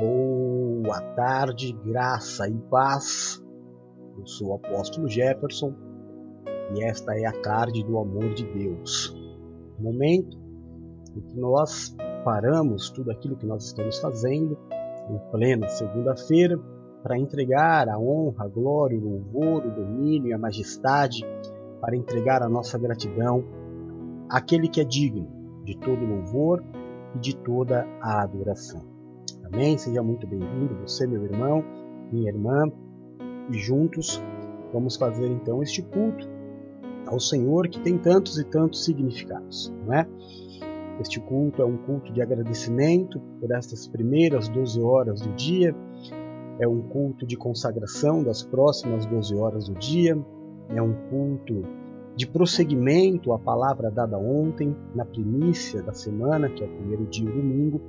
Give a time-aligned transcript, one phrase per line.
[0.00, 3.38] Boa tarde, graça e paz.
[4.16, 5.74] Eu sou o apóstolo Jefferson
[6.74, 9.14] e esta é a tarde do amor de Deus.
[9.78, 10.38] Momento
[11.14, 11.94] em que nós
[12.24, 14.56] paramos tudo aquilo que nós estamos fazendo
[15.10, 16.58] em plena segunda-feira
[17.02, 21.26] para entregar a honra, a glória, o louvor, o domínio e a majestade,
[21.78, 23.44] para entregar a nossa gratidão
[24.30, 25.28] àquele que é digno
[25.62, 26.64] de todo louvor
[27.14, 28.89] e de toda a adoração.
[29.52, 29.76] Amém?
[29.76, 31.64] Seja muito bem-vindo, você, meu irmão,
[32.12, 32.70] minha irmã,
[33.50, 34.22] e juntos
[34.72, 36.28] vamos fazer então este culto
[37.06, 40.06] ao Senhor que tem tantos e tantos significados, não é?
[41.00, 45.74] Este culto é um culto de agradecimento por estas primeiras 12 horas do dia,
[46.60, 50.16] é um culto de consagração das próximas 12 horas do dia,
[50.68, 51.64] é um culto
[52.14, 57.28] de prosseguimento à palavra dada ontem, na primícia da semana, que é o primeiro dia,
[57.28, 57.80] domingo,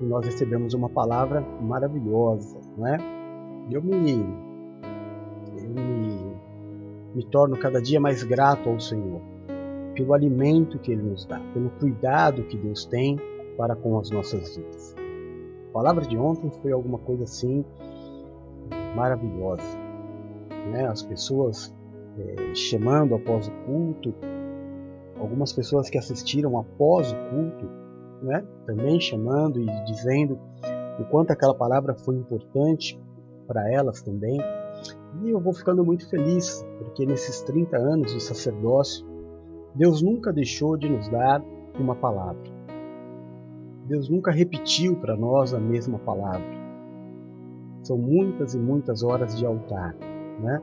[0.00, 2.98] e nós recebemos uma palavra maravilhosa, não é?
[3.70, 4.12] Eu me,
[5.56, 6.36] eu me,
[7.14, 9.20] me torno cada dia mais grato ao Senhor
[9.94, 13.18] pelo alimento que Ele nos dá, pelo cuidado que Deus tem
[13.56, 14.94] para com as nossas vidas.
[15.70, 17.64] A palavra de ontem foi alguma coisa assim
[18.94, 19.78] maravilhosa.
[20.70, 20.86] Né?
[20.86, 21.74] As pessoas
[22.18, 24.14] é, chamando após o culto,
[25.18, 27.85] algumas pessoas que assistiram após o culto,
[28.26, 28.44] né?
[28.66, 30.38] também chamando e dizendo
[30.98, 33.00] o quanto aquela palavra foi importante
[33.46, 34.40] para elas também.
[35.22, 39.06] E eu vou ficando muito feliz, porque nesses 30 anos de sacerdócio,
[39.74, 41.42] Deus nunca deixou de nos dar
[41.78, 42.42] uma palavra.
[43.86, 46.56] Deus nunca repetiu para nós a mesma palavra.
[47.82, 49.94] São muitas e muitas horas de altar,
[50.40, 50.60] né?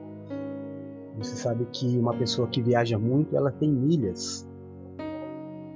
[1.17, 4.47] Você sabe que uma pessoa que viaja muito, ela tem milhas.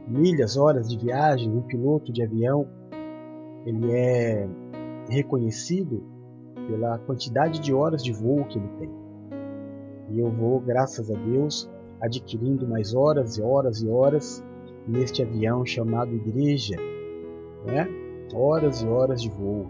[0.07, 2.67] Milhas, horas de viagem, um piloto de avião,
[3.65, 4.47] ele é
[5.09, 6.03] reconhecido
[6.67, 8.89] pela quantidade de horas de voo que ele tem.
[10.11, 14.43] E eu vou, graças a Deus, adquirindo mais horas e horas e horas
[14.87, 16.77] neste avião chamado igreja,
[17.65, 17.87] né?
[18.33, 19.67] Horas e horas de voo.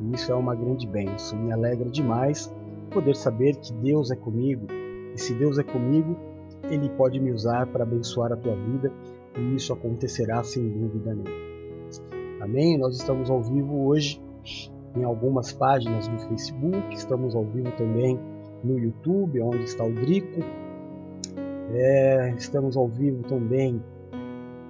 [0.00, 1.38] E isso é uma grande bênção.
[1.38, 2.52] Me alegra demais
[2.90, 4.66] poder saber que Deus é comigo.
[5.14, 6.16] E se Deus é comigo,
[6.70, 8.92] Ele pode me usar para abençoar a tua vida.
[9.38, 11.46] E isso acontecerá sem dúvida nenhuma.
[12.40, 12.78] Amém?
[12.78, 14.22] Nós estamos ao vivo hoje
[14.94, 18.18] em algumas páginas do Facebook, estamos ao vivo também
[18.64, 20.40] no YouTube, onde está o Drico,
[21.72, 23.82] é, estamos ao vivo também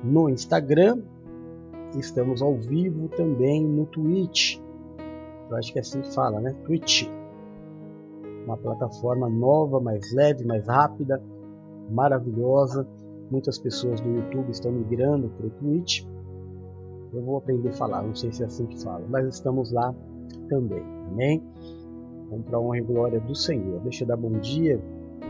[0.02, 1.02] no Instagram.
[1.96, 4.58] Estamos ao vivo também no Twitch.
[5.48, 6.54] Eu acho que é assim que fala, né?
[6.64, 7.08] Twitch.
[8.44, 11.22] Uma plataforma nova, mais leve, mais rápida,
[11.90, 12.86] maravilhosa.
[13.30, 16.04] Muitas pessoas do YouTube estão migrando para o Twitch.
[17.12, 19.94] Eu vou aprender a falar, não sei se é assim que fala, mas estamos lá
[20.48, 20.82] também.
[21.10, 21.42] Amém?
[22.30, 23.80] Vamos para a honra e glória do Senhor.
[23.80, 24.80] Deixa eu dar bom dia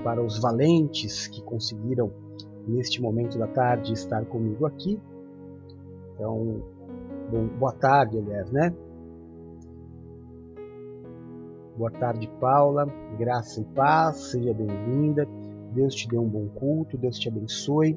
[0.02, 2.10] para os valentes que conseguiram,
[2.66, 5.00] neste momento da tarde, estar comigo aqui.
[6.14, 6.62] Então,
[7.30, 8.74] bom, boa tarde, aliás, né?
[11.76, 12.86] Boa tarde, Paula.
[13.18, 15.28] Graça e paz, seja bem-vinda.
[15.76, 17.90] Deus te dê um bom culto, Deus te abençoe.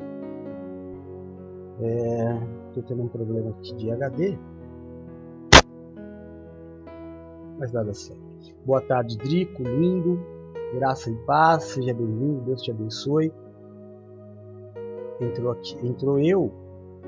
[2.67, 4.37] Estou é, tendo um problema aqui de HD,
[7.57, 8.21] mas nada certo.
[8.65, 10.19] Boa tarde, Drico, lindo.
[10.73, 13.31] Graça e paz, seja bem-vindo, Deus te abençoe.
[15.21, 16.51] Entrou, aqui, entrou eu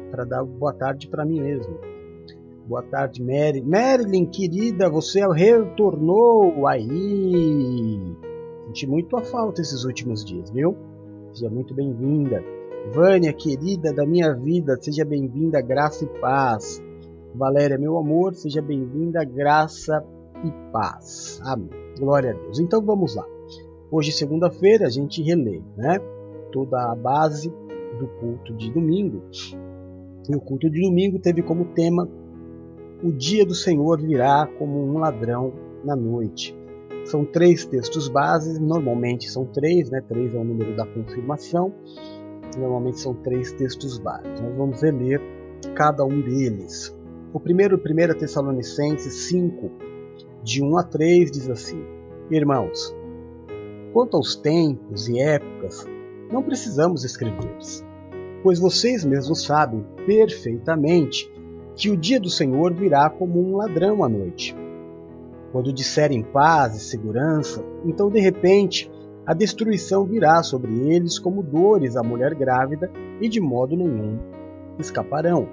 [0.10, 1.78] para dar boa tarde para mim mesmo.
[2.66, 3.62] Boa tarde, Mary.
[3.62, 8.31] Marilyn, querida, você retornou aí.
[8.72, 10.78] Senti muito a falta esses últimos dias, viu?
[11.34, 12.42] Seja muito bem-vinda.
[12.94, 16.82] Vânia, querida da minha vida, seja bem-vinda, graça e paz.
[17.36, 20.02] Valéria, meu amor, seja bem-vinda, graça
[20.46, 21.42] e paz.
[21.44, 21.70] Amém.
[22.00, 22.60] Glória a Deus.
[22.60, 23.26] Então vamos lá.
[23.92, 26.00] Hoje, segunda-feira, a gente relê né,
[26.54, 27.50] toda a base
[28.00, 29.22] do culto de domingo.
[30.30, 32.08] E o culto de domingo teve como tema
[33.04, 35.52] O dia do Senhor virá como um ladrão
[35.84, 36.61] na noite.
[37.06, 40.02] São três textos bases, normalmente são três, né?
[40.02, 41.74] Três é o número da confirmação.
[42.58, 44.40] Normalmente são três textos bases.
[44.42, 45.22] Nós vamos reler
[45.76, 46.96] cada um deles.
[47.34, 49.72] O primeiro, 1 Tessalonicenses 5,
[50.44, 51.82] de 1 a 3, diz assim:
[52.30, 52.94] Irmãos,
[53.94, 55.86] Quanto aos tempos e épocas,
[56.32, 57.86] não precisamos escrever-lhes,
[58.42, 61.30] pois vocês mesmos sabem perfeitamente
[61.76, 64.56] que o dia do Senhor virá como um ladrão à noite.
[65.52, 68.90] Quando disserem paz e segurança, então de repente
[69.26, 74.18] a destruição virá sobre eles como dores à mulher grávida e de modo nenhum
[74.80, 75.48] escaparão.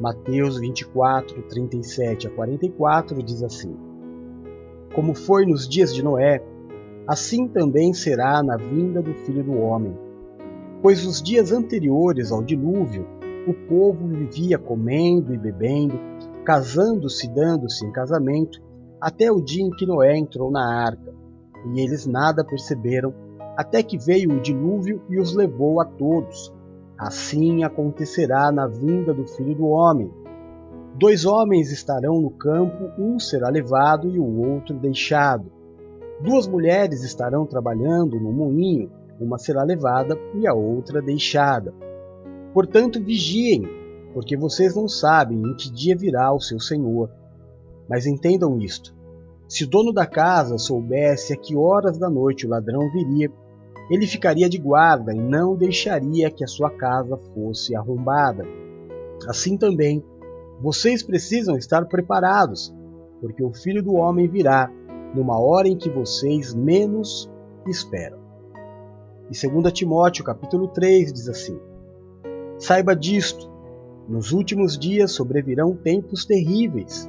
[0.00, 3.76] Mateus 24, 37 a 44 diz assim:
[4.94, 6.42] Como foi nos dias de Noé,
[7.06, 9.96] assim também será na vinda do Filho do Homem.
[10.80, 13.06] Pois os dias anteriores ao dilúvio,
[13.46, 15.98] o povo vivia comendo e bebendo,
[16.44, 18.62] casando-se e dando-se em casamento,
[19.00, 21.14] até o dia em que Noé entrou na arca.
[21.72, 23.12] E eles nada perceberam,
[23.56, 26.52] até que veio o dilúvio e os levou a todos.
[26.96, 30.10] Assim acontecerá na vinda do Filho do Homem.
[30.94, 35.50] Dois homens estarão no campo, um será levado e o outro deixado.
[36.20, 38.90] Duas mulheres estarão trabalhando no moinho,
[39.20, 41.72] uma será levada e a outra deixada.
[42.52, 43.62] Portanto, vigiem,
[44.12, 47.08] porque vocês não sabem em que dia virá o seu Senhor.
[47.88, 48.94] Mas entendam isto:
[49.48, 53.32] se o dono da casa soubesse a que horas da noite o ladrão viria,
[53.90, 58.44] ele ficaria de guarda e não deixaria que a sua casa fosse arrombada.
[59.26, 60.04] Assim também,
[60.60, 62.74] vocês precisam estar preparados,
[63.20, 64.70] porque o Filho do Homem virá
[65.14, 67.30] numa hora em que vocês menos
[67.66, 68.18] esperam.
[69.30, 71.58] E 2 Timóteo capítulo 3 diz assim:
[72.58, 73.50] Saiba disto,
[74.08, 77.08] nos últimos dias sobrevirão tempos terríveis.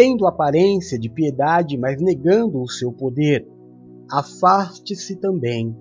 [0.00, 3.46] tendo aparência de piedade, mas negando o seu poder.
[4.10, 5.76] Afaste-se também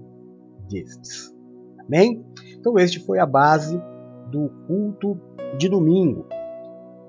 [0.69, 1.33] destes.
[1.80, 2.21] Amém?
[2.57, 3.81] Então, este foi a base
[4.30, 5.18] do culto
[5.57, 6.25] de domingo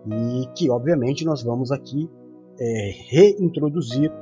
[0.07, 2.09] e que, obviamente, nós vamos aqui
[2.61, 4.13] é, reintroduzir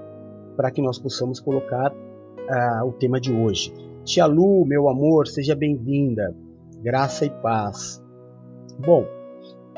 [0.56, 3.70] para que nós possamos colocar uh, o tema de hoje.
[4.02, 6.34] Tia Lu, meu amor, seja bem-vinda.
[6.82, 8.02] Graça e paz.
[8.78, 9.04] Bom,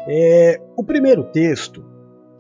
[0.07, 1.90] é, o primeiro texto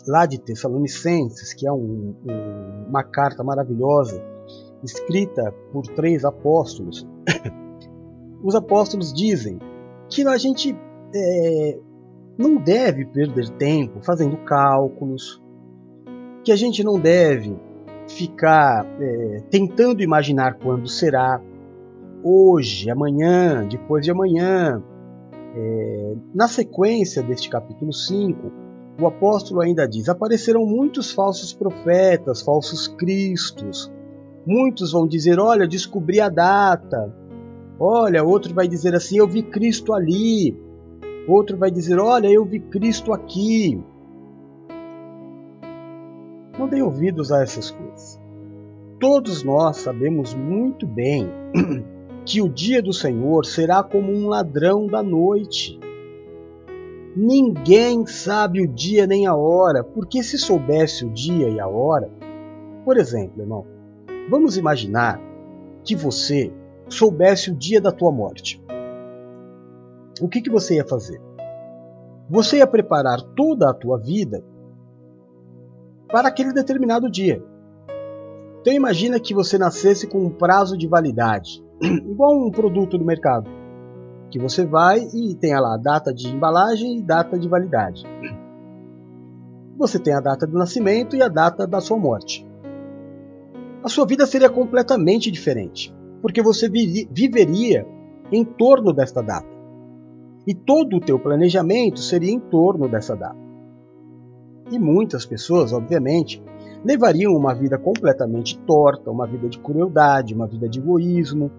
[0.06, 4.22] lá de Tessalonicenses, que é um, um, uma carta maravilhosa,
[4.82, 7.06] escrita por três apóstolos,
[8.42, 9.58] os apóstolos dizem
[10.08, 10.76] que a gente
[11.14, 11.78] é,
[12.38, 15.42] não deve perder tempo fazendo cálculos,
[16.42, 17.56] que a gente não deve
[18.08, 21.40] ficar é, tentando imaginar quando será,
[22.22, 24.82] hoje, amanhã, depois de amanhã.
[25.54, 28.69] É, na sequência deste capítulo 5,
[29.00, 33.90] o apóstolo ainda diz: aparecerão muitos falsos profetas, falsos cristos.
[34.46, 37.14] Muitos vão dizer: olha, descobri a data.
[37.78, 40.56] Olha, outro vai dizer assim: eu vi Cristo ali.
[41.26, 43.82] Outro vai dizer: olha, eu vi Cristo aqui.
[46.58, 48.20] Não dê ouvidos a essas coisas.
[48.98, 51.26] Todos nós sabemos muito bem
[52.26, 55.80] que o dia do Senhor será como um ladrão da noite.
[57.16, 62.08] Ninguém sabe o dia nem a hora, porque se soubesse o dia e a hora,
[62.84, 63.66] por exemplo, irmão,
[64.30, 65.20] vamos imaginar
[65.82, 66.52] que você
[66.88, 68.62] soubesse o dia da tua morte.
[70.20, 71.20] O que, que você ia fazer?
[72.28, 74.44] Você ia preparar toda a tua vida
[76.08, 77.42] para aquele determinado dia.
[78.60, 83.59] Então imagina que você nascesse com um prazo de validade, igual um produto do mercado
[84.30, 88.04] que você vai e tem lá a data de embalagem e data de validade.
[89.76, 92.46] Você tem a data do nascimento e a data da sua morte.
[93.82, 97.86] A sua vida seria completamente diferente, porque você viveria
[98.30, 99.48] em torno desta data.
[100.46, 103.38] E todo o teu planejamento seria em torno dessa data.
[104.70, 106.42] E muitas pessoas, obviamente,
[106.84, 111.50] levariam uma vida completamente torta, uma vida de crueldade, uma vida de egoísmo,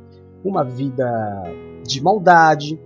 [0.44, 1.44] uma vida
[1.86, 2.80] de maldade.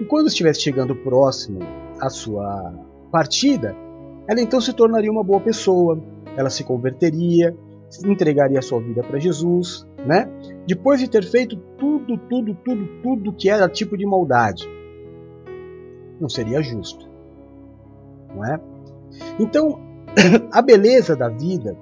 [0.00, 1.60] E quando estivesse chegando próximo
[2.00, 2.74] à sua
[3.10, 3.76] partida,
[4.28, 6.02] ela então se tornaria uma boa pessoa,
[6.36, 7.54] ela se converteria,
[8.04, 10.28] entregaria sua vida para Jesus, né?
[10.66, 14.68] Depois de ter feito tudo, tudo, tudo, tudo que era tipo de maldade.
[16.20, 17.08] Não seria justo,
[18.34, 18.60] não é?
[19.38, 19.78] Então,
[20.50, 21.76] a beleza da vida,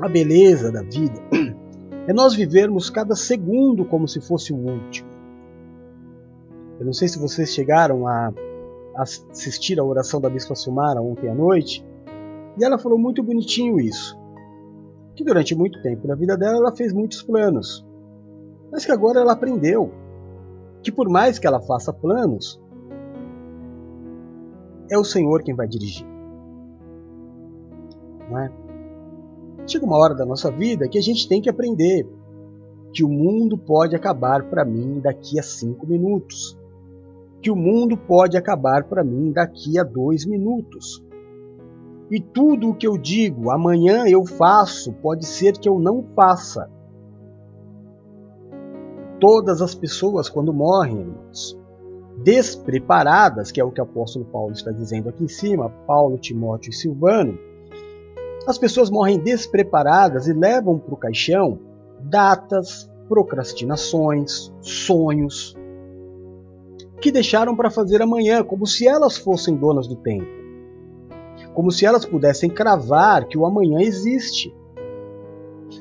[0.00, 1.20] a beleza da vida
[2.06, 5.08] é nós vivermos cada segundo como se fosse o último.
[6.78, 8.32] Eu não sei se vocês chegaram a
[8.96, 11.84] assistir a oração da Bispa Silmara ontem à noite,
[12.58, 14.18] e ela falou muito bonitinho isso.
[15.14, 17.86] Que durante muito tempo na vida dela ela fez muitos planos,
[18.70, 19.90] mas que agora ela aprendeu
[20.82, 22.60] que por mais que ela faça planos,
[24.90, 26.06] é o Senhor quem vai dirigir.
[28.28, 28.63] Não é?
[29.66, 32.06] Chega uma hora da nossa vida que a gente tem que aprender
[32.92, 36.56] que o mundo pode acabar para mim daqui a cinco minutos.
[37.42, 41.02] Que o mundo pode acabar para mim daqui a dois minutos.
[42.10, 46.70] E tudo o que eu digo amanhã eu faço, pode ser que eu não faça.
[49.18, 51.58] Todas as pessoas, quando morrem, irmãos,
[52.22, 56.70] despreparadas, que é o que o apóstolo Paulo está dizendo aqui em cima, Paulo, Timóteo
[56.70, 57.38] e Silvano,
[58.46, 61.58] as pessoas morrem despreparadas e levam para o caixão
[62.00, 65.56] datas, procrastinações, sonhos
[67.00, 70.26] que deixaram para fazer amanhã, como se elas fossem donas do tempo,
[71.52, 74.54] como se elas pudessem cravar que o amanhã existe,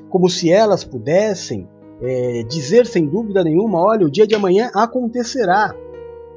[0.09, 1.67] como se elas pudessem
[2.01, 5.73] é, dizer sem dúvida nenhuma: olha, o dia de amanhã acontecerá.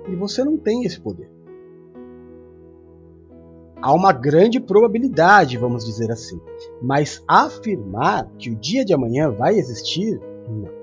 [0.09, 1.36] E você não tem esse poder.
[3.81, 6.41] Há uma grande probabilidade, vamos dizer assim.
[6.81, 10.19] Mas afirmar que o dia de amanhã vai existir,
[10.49, 10.77] não.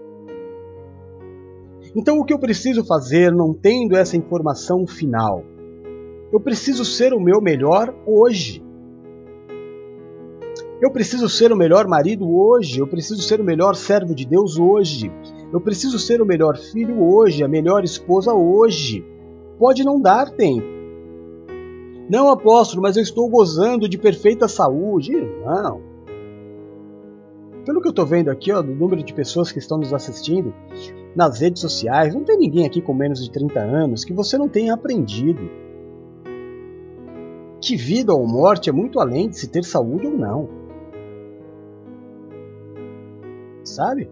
[1.96, 5.44] Então o que eu preciso fazer não tendo essa informação final?
[6.32, 8.64] Eu preciso ser o meu melhor hoje.
[10.82, 14.58] Eu preciso ser o melhor marido hoje, eu preciso ser o melhor servo de Deus
[14.58, 15.12] hoje.
[15.52, 19.06] Eu preciso ser o melhor filho hoje, a melhor esposa hoje.
[19.58, 20.83] Pode não dar tempo.
[22.10, 25.14] Não, apóstolo, mas eu estou gozando de perfeita saúde.
[25.46, 25.82] Não.
[27.66, 30.54] Pelo que eu estou vendo aqui, ó, do número de pessoas que estão nos assistindo
[31.16, 34.50] nas redes sociais, não tem ninguém aqui com menos de 30 anos que você não
[34.50, 35.50] tenha aprendido
[37.64, 40.50] que vida ou morte é muito além de se ter saúde ou não.
[43.64, 44.10] Sabe?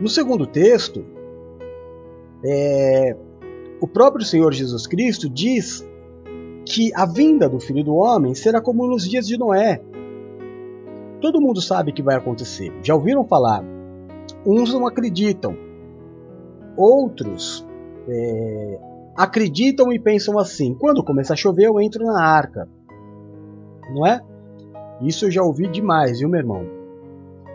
[0.00, 1.04] No segundo texto,
[2.44, 3.16] é,
[3.80, 5.86] o próprio Senhor Jesus Cristo diz
[6.64, 9.80] que a vinda do Filho do Homem será como nos dias de Noé.
[11.20, 12.72] Todo mundo sabe que vai acontecer.
[12.82, 13.64] Já ouviram falar?
[14.44, 15.56] Uns não acreditam,
[16.76, 17.66] outros
[18.08, 18.78] é,
[19.16, 22.68] acreditam e pensam assim: quando começar a chover, eu entro na arca.
[23.94, 24.20] Não é?
[25.00, 26.66] Isso eu já ouvi demais, viu, meu irmão?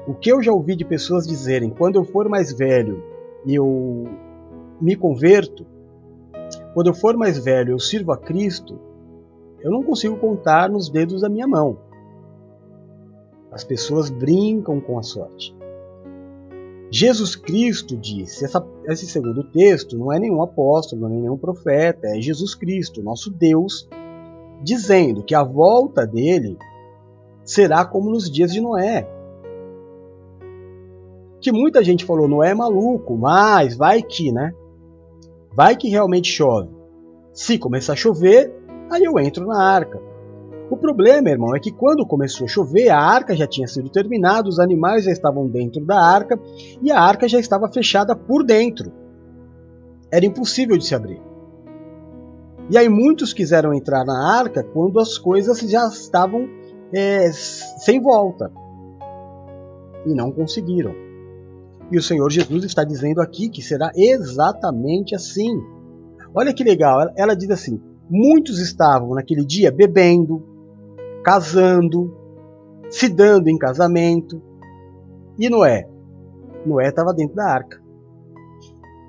[0.08, 3.04] O que eu já ouvi de pessoas dizerem: quando eu for mais velho
[3.46, 4.06] e eu
[4.80, 5.66] me converto,
[6.74, 8.80] quando eu for mais velho eu sirvo a Cristo,
[9.60, 11.78] eu não consigo contar nos dedos da minha mão.
[13.52, 15.56] As pessoas brincam com a sorte.
[16.90, 22.08] Jesus Cristo disse, essa, esse segundo texto não é nenhum apóstolo, não é nenhum profeta,
[22.08, 23.88] é Jesus Cristo, nosso Deus,
[24.62, 26.58] dizendo que a volta dele
[27.46, 29.08] será como nos dias de Noé.
[31.40, 34.54] Que muita gente falou, Noé é maluco, mas vai que, né?
[35.54, 36.70] Vai que realmente chove.
[37.34, 38.54] Se começar a chover,
[38.90, 40.02] aí eu entro na arca.
[40.70, 44.48] O problema, irmão, é que quando começou a chover, a arca já tinha sido terminada,
[44.48, 46.40] os animais já estavam dentro da arca
[46.82, 48.92] e a arca já estava fechada por dentro.
[50.10, 51.22] Era impossível de se abrir.
[52.70, 56.48] E aí muitos quiseram entrar na arca quando as coisas já estavam
[56.94, 58.50] é, sem volta.
[60.06, 61.11] E não conseguiram.
[61.92, 65.62] E o Senhor Jesus está dizendo aqui que será exatamente assim.
[66.34, 70.42] Olha que legal, ela diz assim: muitos estavam naquele dia bebendo,
[71.24, 72.16] casando,
[72.90, 74.42] se dando em casamento.
[75.38, 75.90] E Noé?
[76.66, 77.82] Noé estava dentro da arca.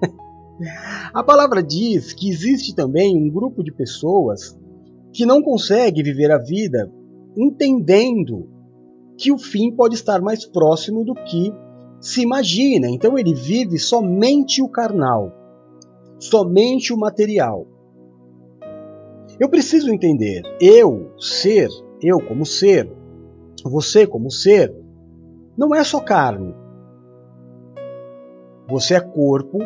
[1.14, 4.58] A palavra diz que existe também um grupo de pessoas
[5.12, 6.90] que não consegue viver a vida
[7.36, 8.48] entendendo
[9.16, 11.52] que o fim pode estar mais próximo do que
[12.02, 15.32] se imagina, então ele vive somente o carnal,
[16.18, 17.64] somente o material.
[19.38, 21.68] Eu preciso entender, eu, ser,
[22.02, 22.92] eu como ser,
[23.64, 24.74] você como ser,
[25.56, 26.52] não é só carne.
[28.68, 29.58] Você é corpo,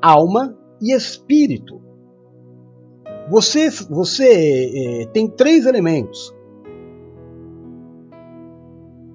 [0.00, 1.82] alma e espírito.
[3.30, 6.34] Você, você é, tem três elementos: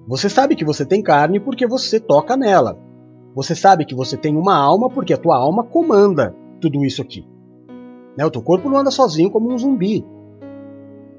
[0.08, 2.78] você sabe que você tem carne porque você toca nela.
[3.36, 7.26] Você sabe que você tem uma alma porque a tua alma comanda tudo isso aqui.
[8.18, 8.26] Né?
[8.26, 10.06] O teu corpo não anda sozinho como um zumbi.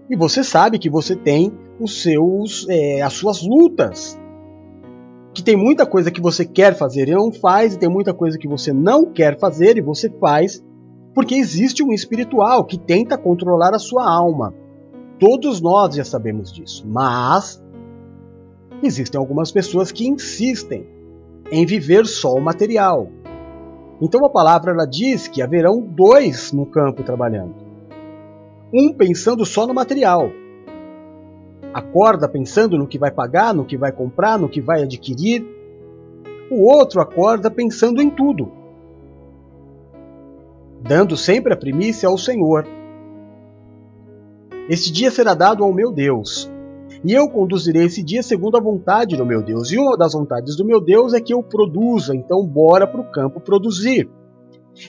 [0.09, 4.21] E você sabe que você tem os seus, é, as suas lutas.
[5.33, 8.39] Que tem muita coisa que você quer fazer e não faz, e tem muita coisa
[8.39, 10.63] que você não quer fazer e você faz,
[11.13, 14.55] porque existe um espiritual que tenta controlar a sua alma.
[15.19, 17.64] Todos nós já sabemos disso, mas
[18.85, 20.87] Existem algumas pessoas que insistem
[21.51, 23.09] em viver só o material.
[23.99, 27.55] Então a palavra ela diz que haverão dois no campo trabalhando.
[28.71, 30.31] Um pensando só no material.
[31.73, 35.47] Acorda pensando no que vai pagar, no que vai comprar, no que vai adquirir.
[36.51, 38.53] O outro acorda pensando em tudo,
[40.83, 42.67] dando sempre a primícia ao Senhor.
[44.69, 46.53] Este dia será dado ao meu Deus,
[47.05, 49.71] e eu conduzirei esse dia segundo a vontade do meu Deus.
[49.71, 53.11] E uma das vontades do meu Deus é que eu produza, então bora para o
[53.11, 54.09] campo produzir.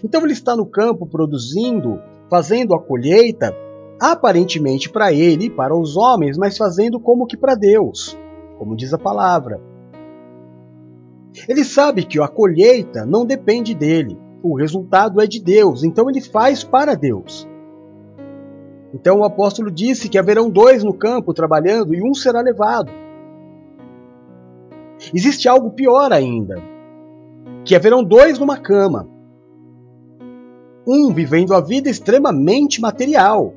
[0.01, 3.53] Então ele está no campo produzindo, fazendo a colheita,
[4.00, 8.17] aparentemente para ele e para os homens, mas fazendo como que para Deus,
[8.57, 9.60] como diz a palavra.
[11.50, 16.22] Ele sabe que a colheita não depende dele, o resultado é de Deus, então ele
[16.22, 17.45] faz para Deus.
[18.95, 22.89] Então o apóstolo disse que haverão dois no campo trabalhando e um será levado.
[25.13, 26.55] Existe algo pior ainda:
[27.65, 29.05] que haverão dois numa cama.
[30.87, 33.53] Um vivendo a vida extremamente material.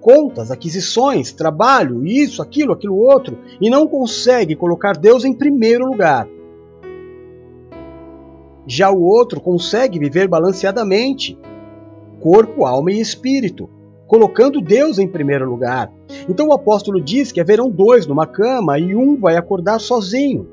[0.00, 6.28] Contas, aquisições, trabalho, isso, aquilo, aquilo outro, e não consegue colocar Deus em primeiro lugar.
[8.64, 11.36] Já o outro consegue viver balanceadamente,
[12.20, 13.68] corpo, alma e espírito
[14.06, 15.92] colocando Deus em primeiro lugar.
[16.28, 20.48] Então o apóstolo diz que haverão dois numa cama e um vai acordar sozinho.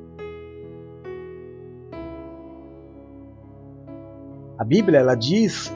[4.57, 5.73] A Bíblia ela diz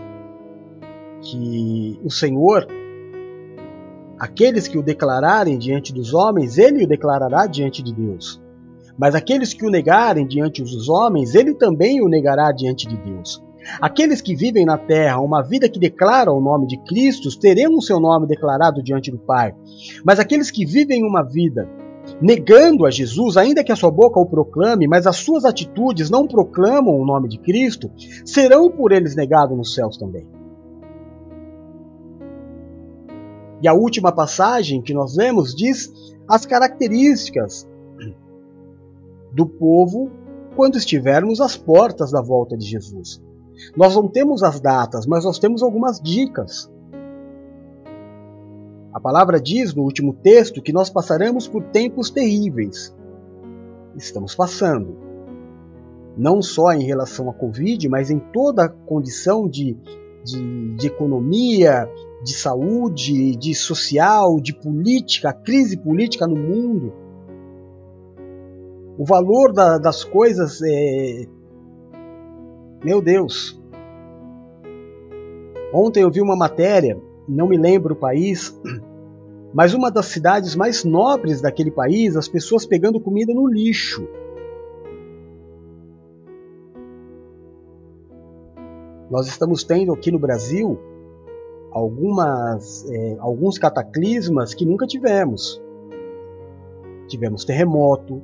[1.21, 2.67] que o Senhor,
[4.19, 8.41] aqueles que o declararem diante dos homens, ele o declarará diante de Deus.
[8.97, 13.43] Mas aqueles que o negarem diante dos homens, ele também o negará diante de Deus.
[13.81, 17.81] Aqueles que vivem na terra uma vida que declara o nome de Cristo terão o
[17.81, 19.53] seu nome declarado diante do Pai.
[20.03, 21.67] Mas aqueles que vivem uma vida
[22.21, 26.27] negando a Jesus, ainda que a sua boca o proclame, mas as suas atitudes não
[26.27, 27.91] proclamam o nome de Cristo,
[28.25, 30.25] serão por eles negados nos céus também.
[33.61, 35.91] E a última passagem que nós vemos diz
[36.27, 37.67] as características
[39.33, 40.11] do povo
[40.55, 43.21] quando estivermos às portas da volta de Jesus.
[43.75, 46.71] Nós não temos as datas, mas nós temos algumas dicas.
[48.93, 52.95] A palavra diz no último texto que nós passaremos por tempos terríveis.
[53.95, 54.97] Estamos passando.
[56.17, 59.77] Não só em relação à Covid, mas em toda a condição de,
[60.23, 61.87] de, de economia,
[62.23, 66.93] de saúde, de social, de política, crise política no mundo.
[68.97, 71.27] O valor da, das coisas é,
[72.83, 73.59] meu Deus!
[75.73, 78.57] Ontem eu vi uma matéria, não me lembro o país,
[79.53, 84.07] mas uma das cidades mais nobres daquele país, as pessoas pegando comida no lixo.
[89.09, 90.77] Nós estamos tendo aqui no Brasil
[91.71, 95.61] algumas, é, alguns cataclismas que nunca tivemos.
[97.07, 98.21] Tivemos terremoto,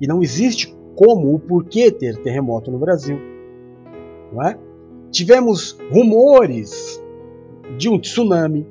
[0.00, 3.33] e não existe como o porquê ter terremoto no Brasil.
[4.42, 4.58] É?
[5.10, 7.02] Tivemos rumores
[7.76, 8.66] de um tsunami.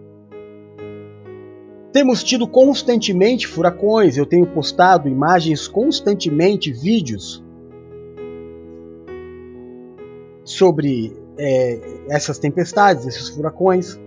[1.91, 4.17] Temos tido constantemente furacões.
[4.17, 7.43] Eu tenho postado imagens constantemente, vídeos
[10.43, 13.99] sobre é, essas tempestades, esses furacões.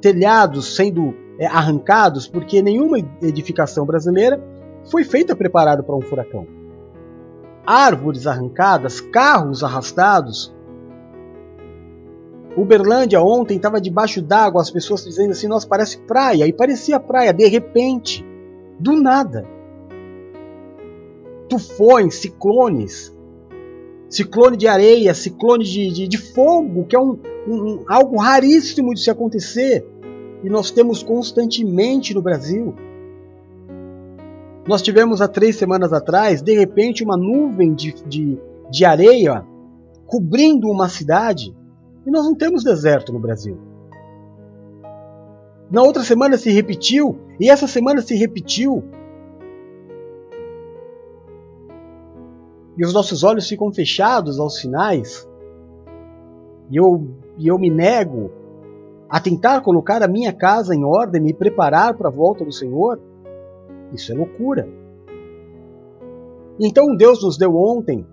[0.00, 4.42] Telhados sendo é, arrancados porque nenhuma edificação brasileira
[4.90, 6.65] foi feita preparada para um furacão
[7.66, 10.54] árvores arrancadas, carros arrastados.
[12.56, 16.46] Uberlândia ontem estava debaixo d'água, as pessoas dizendo assim: nossa, parece praia.
[16.46, 18.24] E parecia praia, de repente,
[18.78, 19.44] do nada.
[21.48, 23.14] Tufões, ciclones,
[24.08, 29.00] ciclone de areia, ciclone de, de, de fogo, que é um, um, algo raríssimo de
[29.00, 29.86] se acontecer.
[30.42, 32.74] E nós temos constantemente no Brasil.
[34.66, 38.38] Nós tivemos há três semanas atrás, de repente, uma nuvem de, de,
[38.70, 39.46] de areia
[40.06, 41.54] cobrindo uma cidade.
[42.04, 43.56] E nós não temos deserto no Brasil.
[45.70, 48.84] Na outra semana se repetiu, e essa semana se repetiu.
[52.76, 55.28] E os nossos olhos ficam fechados aos sinais.
[56.70, 58.30] E eu, e eu me nego
[59.08, 63.00] a tentar colocar a minha casa em ordem, me preparar para a volta do Senhor.
[63.92, 64.68] Isso é loucura.
[66.58, 68.06] Então Deus nos deu ontem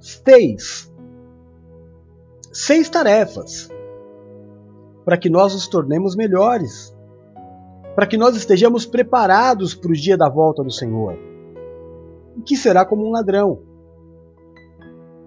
[0.00, 0.92] seis,
[2.52, 3.70] seis tarefas
[5.04, 6.94] para que nós nos tornemos melhores,
[7.94, 11.18] para que nós estejamos preparados para o dia da volta do Senhor,
[12.44, 13.60] que será como um ladrão.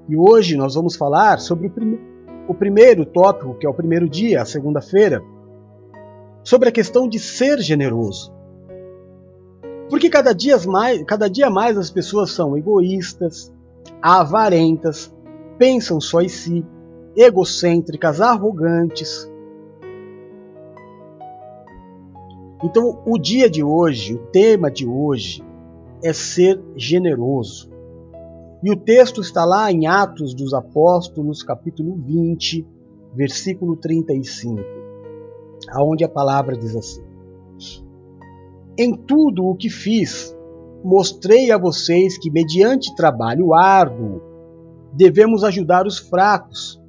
[0.07, 1.99] E hoje nós vamos falar sobre o, prim
[2.47, 5.23] o primeiro tópico, que é o primeiro dia, a segunda-feira,
[6.43, 8.31] sobre a questão de ser generoso.
[9.91, 13.51] Porque cada dia, mais, cada dia mais as pessoas são egoístas,
[14.01, 15.13] avarentas,
[15.57, 16.65] pensam só em si,
[17.13, 19.29] egocêntricas, arrogantes.
[22.63, 25.43] Então, o dia de hoje, o tema de hoje,
[26.01, 27.69] é ser generoso.
[28.63, 32.65] E o texto está lá em Atos dos Apóstolos, capítulo 20,
[33.13, 34.61] versículo 35,
[35.69, 37.03] aonde a palavra diz assim:
[38.81, 40.35] Em tudo o que fiz,
[40.83, 44.19] mostrei a vocês que, mediante trabalho árduo,
[44.91, 46.81] devemos ajudar os fracos,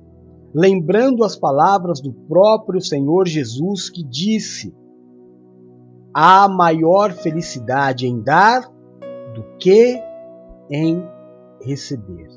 [0.54, 4.74] lembrando as palavras do próprio Senhor Jesus que disse:
[6.14, 8.62] Há maior felicidade em dar
[9.34, 10.02] do que
[10.70, 11.04] em
[11.60, 12.30] receber.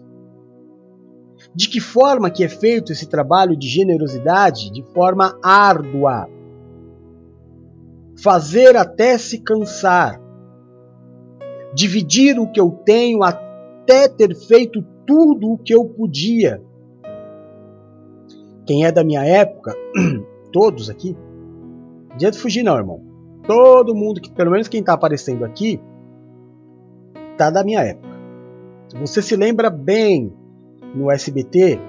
[1.55, 4.69] De que forma que é feito esse trabalho de generosidade?
[4.69, 6.27] De forma árdua.
[8.21, 10.21] Fazer até se cansar.
[11.73, 16.61] Dividir o que eu tenho até ter feito tudo o que eu podia.
[18.65, 19.75] Quem é da minha época,
[20.51, 21.15] todos aqui,
[22.09, 23.01] não adianta fugir não, irmão.
[23.45, 25.79] Todo mundo, que pelo menos quem está aparecendo aqui,
[27.37, 28.15] tá da minha época.
[28.99, 30.33] Você se lembra bem
[30.95, 31.79] no SBT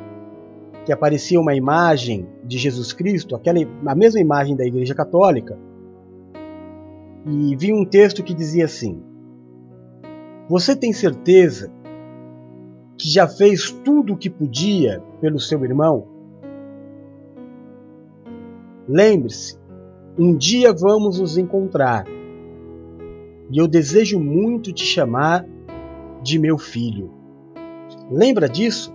[0.84, 5.58] que aparecia uma imagem de Jesus Cristo, aquela a mesma imagem da Igreja Católica,
[7.28, 9.02] e vi um texto que dizia assim:
[10.48, 11.72] Você tem certeza
[12.96, 16.06] que já fez tudo o que podia pelo seu irmão?
[18.88, 19.58] Lembre-se,
[20.16, 22.06] um dia vamos nos encontrar
[23.50, 25.44] e eu desejo muito te chamar
[26.22, 27.10] de meu filho.
[28.10, 28.94] Lembra disso?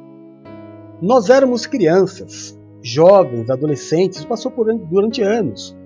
[1.01, 5.77] Nós éramos crianças, jovens, adolescentes, passou por durante anos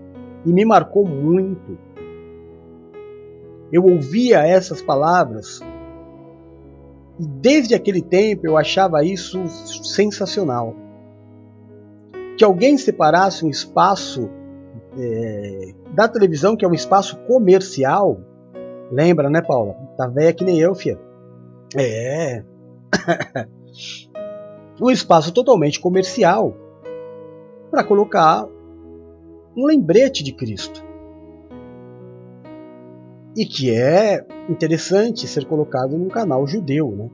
[0.45, 1.77] e me marcou muito.
[3.75, 5.59] Eu ouvia essas palavras
[7.19, 9.45] e desde aquele tempo eu achava isso
[9.83, 10.73] sensacional.
[12.38, 14.29] Que alguém separasse um espaço
[14.97, 18.17] é, da televisão, que é um espaço comercial,
[18.89, 19.73] lembra, né, Paula?
[19.97, 20.97] Tá velha que nem eu, filha.
[21.75, 22.45] É.
[24.79, 26.55] um espaço totalmente comercial
[27.69, 28.47] para colocar
[29.53, 30.85] um lembrete de Cristo.
[33.36, 37.10] E que é interessante ser colocado num canal judeu, né?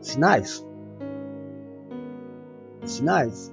[0.00, 0.64] Sinais.
[2.84, 3.52] Sinais.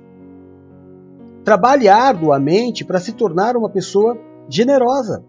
[1.44, 5.26] Trabalhe arduamente para se tornar uma pessoa generosa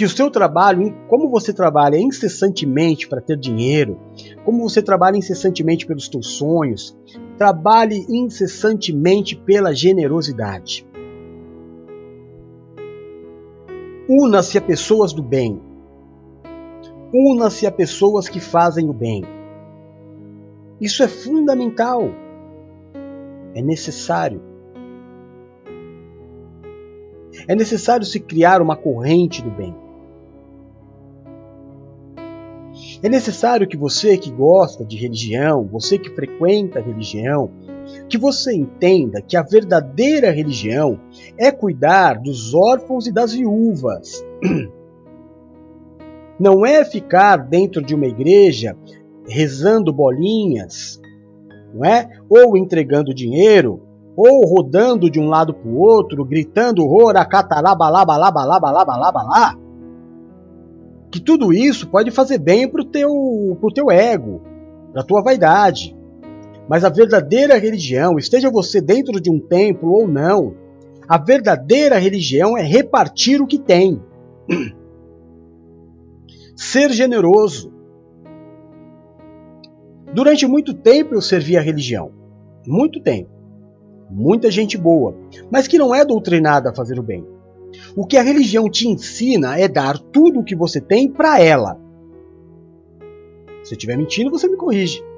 [0.00, 4.00] que o seu trabalho, como você trabalha incessantemente para ter dinheiro,
[4.46, 6.96] como você trabalha incessantemente pelos teus sonhos,
[7.36, 10.88] trabalhe incessantemente pela generosidade.
[14.12, 15.62] Una-se a pessoas do bem.
[17.14, 19.22] Una-se a pessoas que fazem o bem.
[20.80, 22.10] Isso é fundamental.
[23.54, 24.42] É necessário.
[27.46, 29.76] É necessário se criar uma corrente do bem.
[33.04, 37.48] É necessário que você que gosta de religião, você que frequenta a religião,
[38.10, 40.98] que você entenda que a verdadeira religião
[41.38, 44.22] é cuidar dos órfãos e das viúvas.
[46.38, 48.76] Não é ficar dentro de uma igreja
[49.28, 50.98] rezando bolinhas,
[51.74, 52.08] não é?
[52.30, 53.82] Ou entregando dinheiro,
[54.16, 56.82] ou rodando de um lado para o outro, gritando
[59.28, 59.54] lá
[61.10, 64.40] que tudo isso pode fazer bem para o teu, teu ego,
[64.92, 65.94] para tua vaidade.
[66.70, 70.54] Mas a verdadeira religião, esteja você dentro de um templo ou não,
[71.08, 74.00] a verdadeira religião é repartir o que tem.
[76.54, 77.72] Ser generoso.
[80.14, 82.12] Durante muito tempo eu servi a religião.
[82.64, 83.30] Muito tempo.
[84.08, 85.16] Muita gente boa,
[85.50, 87.26] mas que não é doutrinada a fazer o bem.
[87.96, 91.80] O que a religião te ensina é dar tudo o que você tem para ela.
[93.64, 95.09] Se eu estiver mentindo, você me corrige.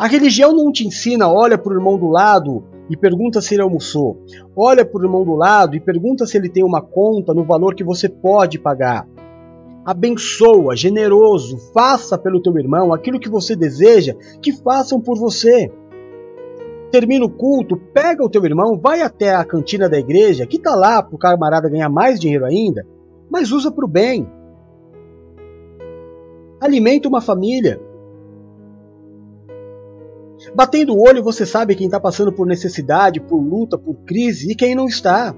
[0.00, 3.62] A religião não te ensina, olha para o irmão do lado e pergunta se ele
[3.62, 4.24] almoçou.
[4.56, 7.74] Olha para o irmão do lado e pergunta se ele tem uma conta no valor
[7.74, 9.06] que você pode pagar.
[9.84, 15.70] Abençoa, generoso, faça pelo teu irmão aquilo que você deseja que façam por você
[16.90, 20.74] termina o culto, pega o teu irmão, vai até a cantina da igreja, que está
[20.74, 22.86] lá para o camarada ganhar mais dinheiro ainda,
[23.30, 24.26] mas usa para o bem.
[26.58, 27.89] Alimenta uma família.
[30.54, 34.54] Batendo o olho, você sabe quem está passando por necessidade, por luta, por crise e
[34.54, 35.34] quem não está.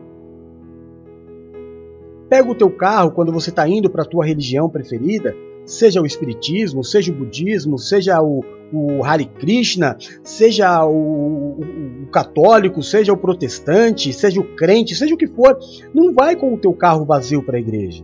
[2.29, 6.07] Pega o teu carro quando você está indo para a tua religião preferida, seja o
[6.07, 11.61] espiritismo, seja o budismo, seja o, o Hare Krishna, seja o, o,
[12.05, 15.59] o, católico, seja o protestante, seja o crente, seja o que for,
[15.93, 18.03] não vai com o teu carro vazio para a igreja.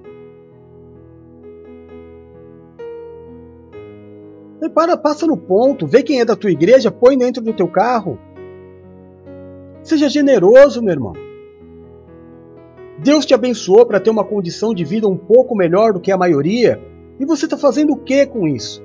[4.60, 7.68] E para, passa no ponto, vê quem é da tua igreja, põe dentro do teu
[7.68, 8.18] carro.
[9.82, 11.12] Seja generoso, meu irmão.
[12.98, 16.18] Deus te abençoou para ter uma condição de vida um pouco melhor do que a
[16.18, 16.82] maioria,
[17.20, 18.82] e você está fazendo o que com isso?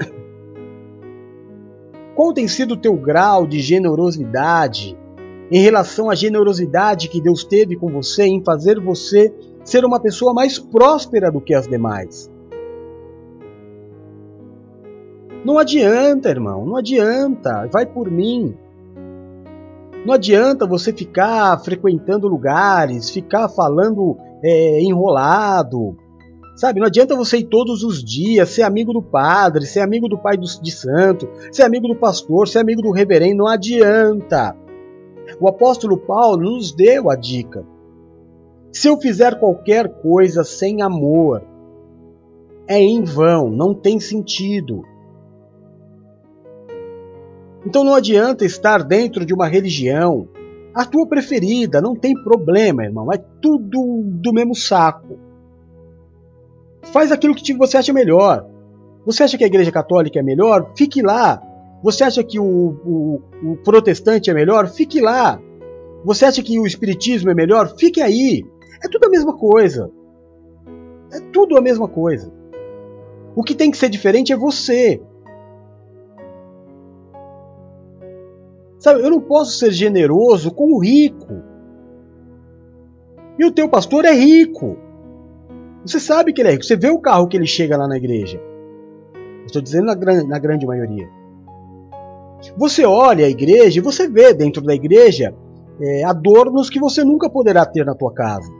[2.16, 4.98] Qual tem sido o teu grau de generosidade
[5.50, 9.30] em relação à generosidade que Deus teve com você em fazer você
[9.62, 12.31] ser uma pessoa mais próspera do que as demais?
[15.44, 17.68] Não adianta, irmão, não adianta.
[17.72, 18.54] Vai por mim.
[20.04, 25.96] Não adianta você ficar frequentando lugares, ficar falando é, enrolado,
[26.54, 30.18] Sabe, não adianta você ir todos os dias, ser amigo do padre, ser amigo do
[30.18, 34.54] pai de santo, ser amigo do pastor, ser amigo do reverendo, não adianta.
[35.40, 37.64] O apóstolo Paulo nos deu a dica.
[38.70, 41.42] Se eu fizer qualquer coisa sem amor,
[42.68, 44.82] é em vão, não tem sentido.
[47.64, 50.28] Então não adianta estar dentro de uma religião,
[50.74, 55.18] a tua preferida, não tem problema, irmão, é tudo do mesmo saco.
[56.84, 58.46] Faz aquilo que você acha melhor.
[59.04, 60.72] Você acha que a Igreja Católica é melhor?
[60.76, 61.40] Fique lá.
[61.82, 64.68] Você acha que o, o, o protestante é melhor?
[64.68, 65.40] Fique lá.
[66.04, 67.74] Você acha que o Espiritismo é melhor?
[67.76, 68.44] Fique aí.
[68.82, 69.90] É tudo a mesma coisa.
[71.12, 72.32] É tudo a mesma coisa.
[73.34, 75.00] O que tem que ser diferente é você.
[78.82, 81.40] Sabe, eu não posso ser generoso com o rico.
[83.38, 84.76] E o teu pastor é rico.
[85.86, 86.64] Você sabe que ele é rico.
[86.64, 88.40] Você vê o carro que ele chega lá na igreja.
[89.46, 91.08] Estou dizendo na, na grande maioria.
[92.56, 95.32] Você olha a igreja e você vê dentro da igreja
[95.80, 98.50] é, adornos que você nunca poderá ter na tua casa.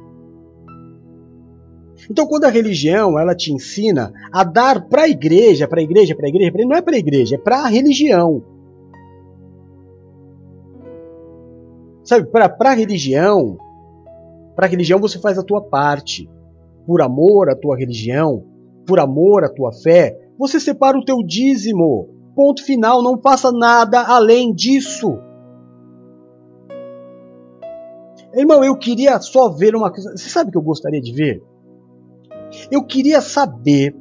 [2.08, 6.14] Então, quando a religião ela te ensina a dar para a igreja, para a igreja,
[6.14, 8.51] para a igreja, não é para a igreja, é para a religião.
[12.12, 13.56] Sabe, para a religião,
[14.54, 16.28] para a religião você faz a tua parte
[16.86, 18.44] por amor à tua religião,
[18.86, 22.10] por amor à tua fé, você separa o teu dízimo.
[22.36, 25.18] Ponto final, não faça nada além disso.
[28.34, 30.10] Irmão, eu queria só ver uma coisa.
[30.14, 31.42] Você sabe o que eu gostaria de ver?
[32.70, 33.96] Eu queria saber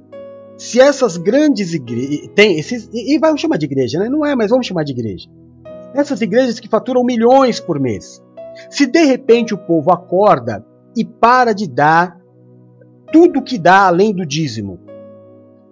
[0.57, 2.27] se essas grandes igrejas.
[2.35, 2.89] Tem esses.
[2.93, 4.09] E vamos chamar de igreja, né?
[4.09, 5.29] Não é, mas vamos chamar de igreja.
[5.93, 8.23] Essas igrejas que faturam milhões por mês.
[8.69, 12.17] Se de repente o povo acorda e para de dar
[13.11, 14.79] tudo que dá além do dízimo.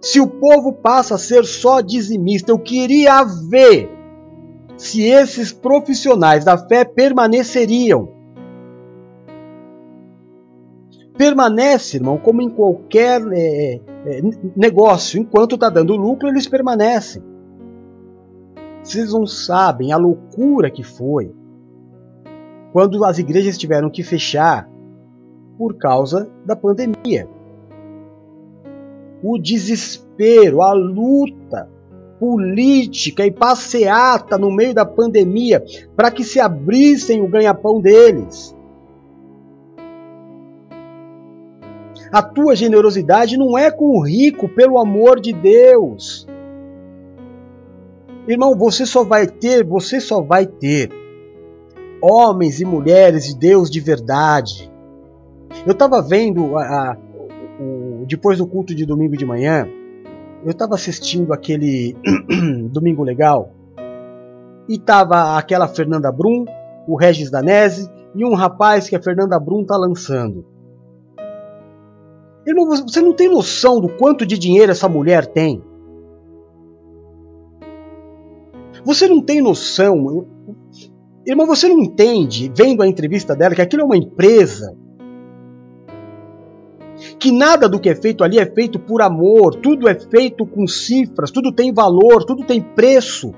[0.00, 3.90] Se o povo passa a ser só dizimista, eu queria ver
[4.76, 8.08] se esses profissionais da fé permaneceriam.
[11.18, 14.22] Permanece, irmão, como em qualquer é, é,
[14.56, 15.20] negócio.
[15.20, 17.22] Enquanto está dando lucro, eles permanecem.
[18.82, 21.34] Vocês não sabem a loucura que foi
[22.72, 24.68] quando as igrejas tiveram que fechar
[25.58, 27.28] por causa da pandemia.
[29.22, 31.68] O desespero, a luta
[32.18, 35.62] política e passeata no meio da pandemia
[35.96, 38.54] para que se abrissem o ganha-pão deles.
[42.12, 46.26] A tua generosidade não é com o rico, pelo amor de Deus.
[48.28, 50.90] Irmão, você só vai ter, você só vai ter
[52.02, 54.70] homens e mulheres de Deus de verdade,
[55.66, 56.96] eu estava vendo a, a,
[57.60, 59.68] o, depois do culto de domingo de manhã,
[60.44, 61.96] eu estava assistindo aquele
[62.70, 63.50] Domingo Legal
[64.68, 66.44] e tava aquela Fernanda Brum,
[66.86, 70.46] o Regis Danese e um rapaz que a Fernanda Brum tá lançando.
[72.46, 75.62] Irmão, você não tem noção do quanto de dinheiro essa mulher tem.
[78.84, 80.26] Você não tem noção.
[81.26, 84.76] Irmão, você não entende, vendo a entrevista dela, que aquilo é uma empresa
[87.18, 90.66] que nada do que é feito ali é feito por amor, tudo é feito com
[90.66, 93.32] cifras, tudo tem valor, tudo tem preço.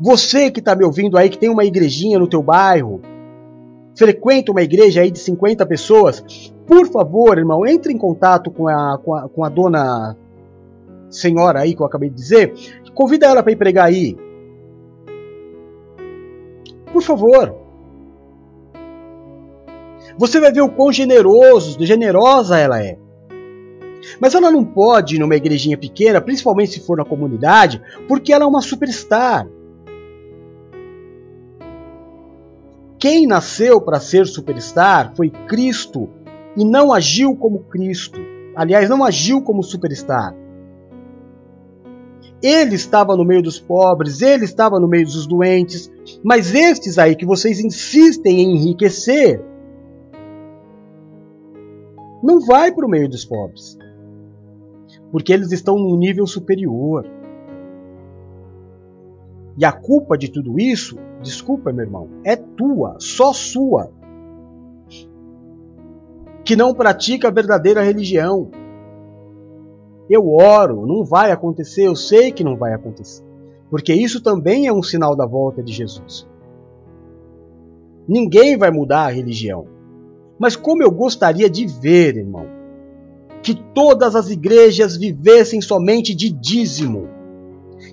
[0.00, 3.00] Você que está me ouvindo aí, que tem uma igrejinha no teu bairro,
[3.96, 8.98] frequenta uma igreja aí de 50 pessoas, por favor, irmão, entre em contato com a,
[8.98, 10.16] com a, com a dona
[11.10, 12.54] senhora aí que eu acabei de dizer,
[12.94, 14.16] convida ela para ir pregar aí.
[16.92, 17.54] Por favor.
[20.18, 22.98] Você vai ver o quão generoso, generosa ela é.
[24.20, 28.44] Mas ela não pode ir numa igrejinha pequena, principalmente se for na comunidade, porque ela
[28.44, 29.48] é uma superstar.
[32.98, 36.08] Quem nasceu para ser superstar foi Cristo
[36.56, 38.20] e não agiu como Cristo.
[38.54, 40.34] Aliás, não agiu como superstar.
[42.42, 45.90] Ele estava no meio dos pobres, ele estava no meio dos doentes,
[46.24, 49.40] mas estes aí que vocês insistem em enriquecer,
[52.22, 53.78] não vai para o meio dos pobres,
[55.10, 57.06] porque eles estão num nível superior.
[59.56, 63.90] E a culpa de tudo isso, desculpa, meu irmão, é tua, só sua.
[66.44, 68.50] Que não pratica a verdadeira religião.
[70.08, 73.22] Eu oro, não vai acontecer, eu sei que não vai acontecer.
[73.70, 76.28] Porque isso também é um sinal da volta de Jesus.
[78.06, 79.66] Ninguém vai mudar a religião.
[80.38, 82.46] Mas como eu gostaria de ver, irmão,
[83.42, 87.08] que todas as igrejas vivessem somente de dízimo,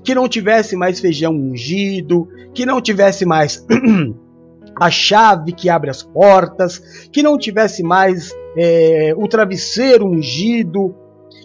[0.03, 3.65] que não tivesse mais feijão ungido, que não tivesse mais
[4.75, 6.79] a chave que abre as portas,
[7.11, 10.95] que não tivesse mais é, o travesseiro ungido,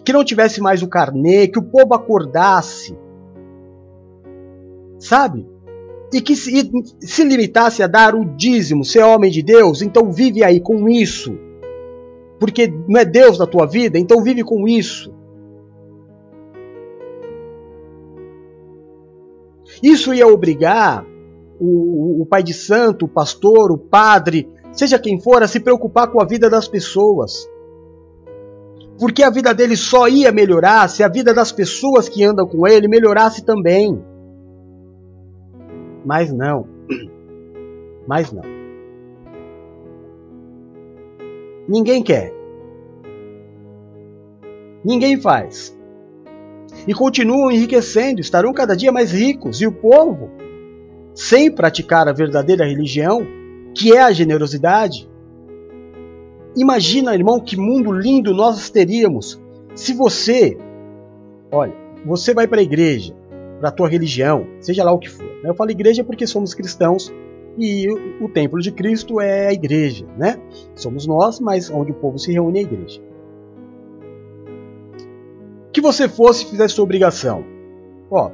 [0.05, 2.95] que não tivesse mais o carnê, que o povo acordasse,
[4.99, 5.47] sabe?
[6.13, 10.43] E que se, se limitasse a dar o dízimo, ser homem de Deus, então vive
[10.43, 11.35] aí com isso.
[12.39, 15.11] Porque não é Deus na tua vida, então vive com isso.
[19.81, 21.03] Isso ia obrigar
[21.59, 26.11] o, o pai de santo, o pastor, o padre, seja quem for, a se preocupar
[26.11, 27.49] com a vida das pessoas
[28.99, 32.67] porque a vida dele só ia melhorar se a vida das pessoas que andam com
[32.67, 34.01] ele melhorasse também.
[36.05, 36.67] Mas não.
[38.07, 38.43] Mas não.
[41.67, 42.33] Ninguém quer.
[44.83, 45.75] Ninguém faz.
[46.87, 49.59] E continuam enriquecendo, estarão cada dia mais ricos.
[49.61, 50.29] E o povo,
[51.15, 53.25] sem praticar a verdadeira religião,
[53.73, 55.09] que é a generosidade,
[56.55, 59.41] Imagina, irmão, que mundo lindo nós teríamos
[59.75, 60.57] se você,
[61.51, 61.73] olha,
[62.05, 63.13] você vai para a igreja,
[63.59, 65.25] para a tua religião, seja lá o que for.
[65.25, 65.49] Né?
[65.49, 67.13] Eu falo igreja porque somos cristãos
[67.57, 67.87] e
[68.21, 70.37] o, templo de Cristo é a igreja, né?
[70.75, 73.01] Somos nós, mas onde o povo se reúne é a igreja.
[75.71, 77.45] Que você fosse e fizesse sua obrigação.
[78.09, 78.29] Ó,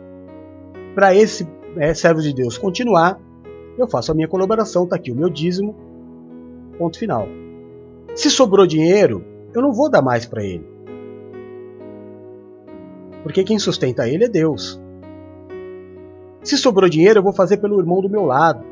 [0.96, 3.20] para esse é, servo de Deus continuar,
[3.78, 5.76] eu faço a minha colaboração, tá aqui o meu dízimo,
[6.78, 7.28] ponto final.
[8.16, 10.66] Se sobrou dinheiro, eu não vou dar mais para ele.
[13.24, 14.82] Porque quem sustenta ele é Deus.
[16.44, 18.66] Se sobrou dinheiro, eu vou fazer pelo irmão do meu lado.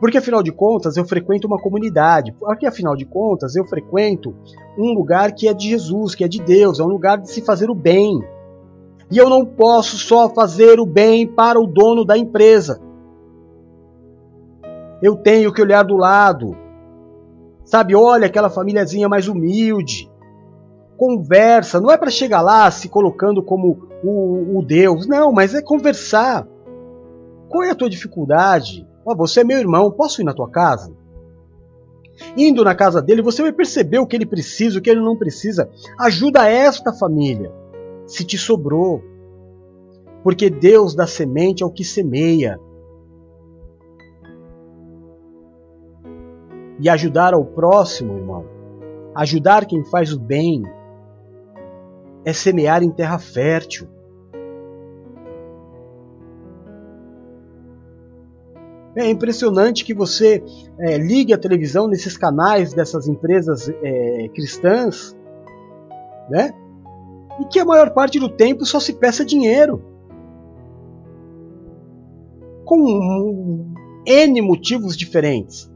[0.00, 2.32] Porque afinal de contas eu frequento uma comunidade.
[2.32, 4.34] Porque afinal de contas eu frequento
[4.78, 7.42] um lugar que é de Jesus, que é de Deus, é um lugar de se
[7.42, 8.20] fazer o bem.
[9.10, 12.80] E eu não posso só fazer o bem para o dono da empresa.
[15.02, 16.56] Eu tenho que olhar do lado,
[17.72, 20.12] Sabe, olha aquela famíliazinha mais humilde.
[20.94, 25.62] Conversa, não é para chegar lá se colocando como o, o, Deus, não, mas é
[25.62, 26.46] conversar.
[27.48, 28.86] Qual é a tua dificuldade?
[29.06, 30.94] Oh, você é meu irmão, posso ir na tua casa?
[32.36, 35.16] Indo na casa dele, você vai perceber o que ele precisa, o que ele não
[35.16, 35.70] precisa.
[35.98, 37.50] Ajuda esta família,
[38.06, 39.02] se te sobrou.
[40.22, 42.60] Porque Deus dá semente ao que semeia.
[46.82, 48.44] E ajudar ao próximo, irmão,
[49.14, 50.64] ajudar quem faz o bem,
[52.24, 53.86] é semear em terra fértil.
[58.96, 60.42] É impressionante que você
[60.80, 65.16] é, ligue a televisão nesses canais dessas empresas é, cristãs,
[66.28, 66.52] né?
[67.40, 69.80] E que a maior parte do tempo só se peça dinheiro.
[72.64, 73.72] Com
[74.04, 75.71] N motivos diferentes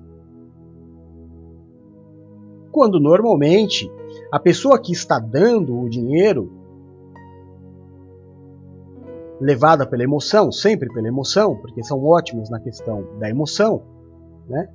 [2.76, 3.90] quando normalmente
[4.30, 6.52] a pessoa que está dando o dinheiro,
[9.40, 13.82] levada pela emoção, sempre pela emoção, porque são ótimos na questão da emoção,
[14.46, 14.68] né?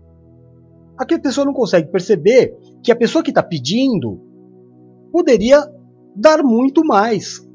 [0.98, 4.20] Aqui a pessoa não consegue perceber que a pessoa que está pedindo
[5.12, 5.64] poderia
[6.16, 7.48] dar muito mais.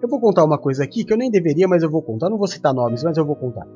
[0.00, 2.30] Eu vou contar uma coisa aqui que eu nem deveria, mas eu vou contar.
[2.30, 3.66] Não vou citar nomes, mas eu vou contar.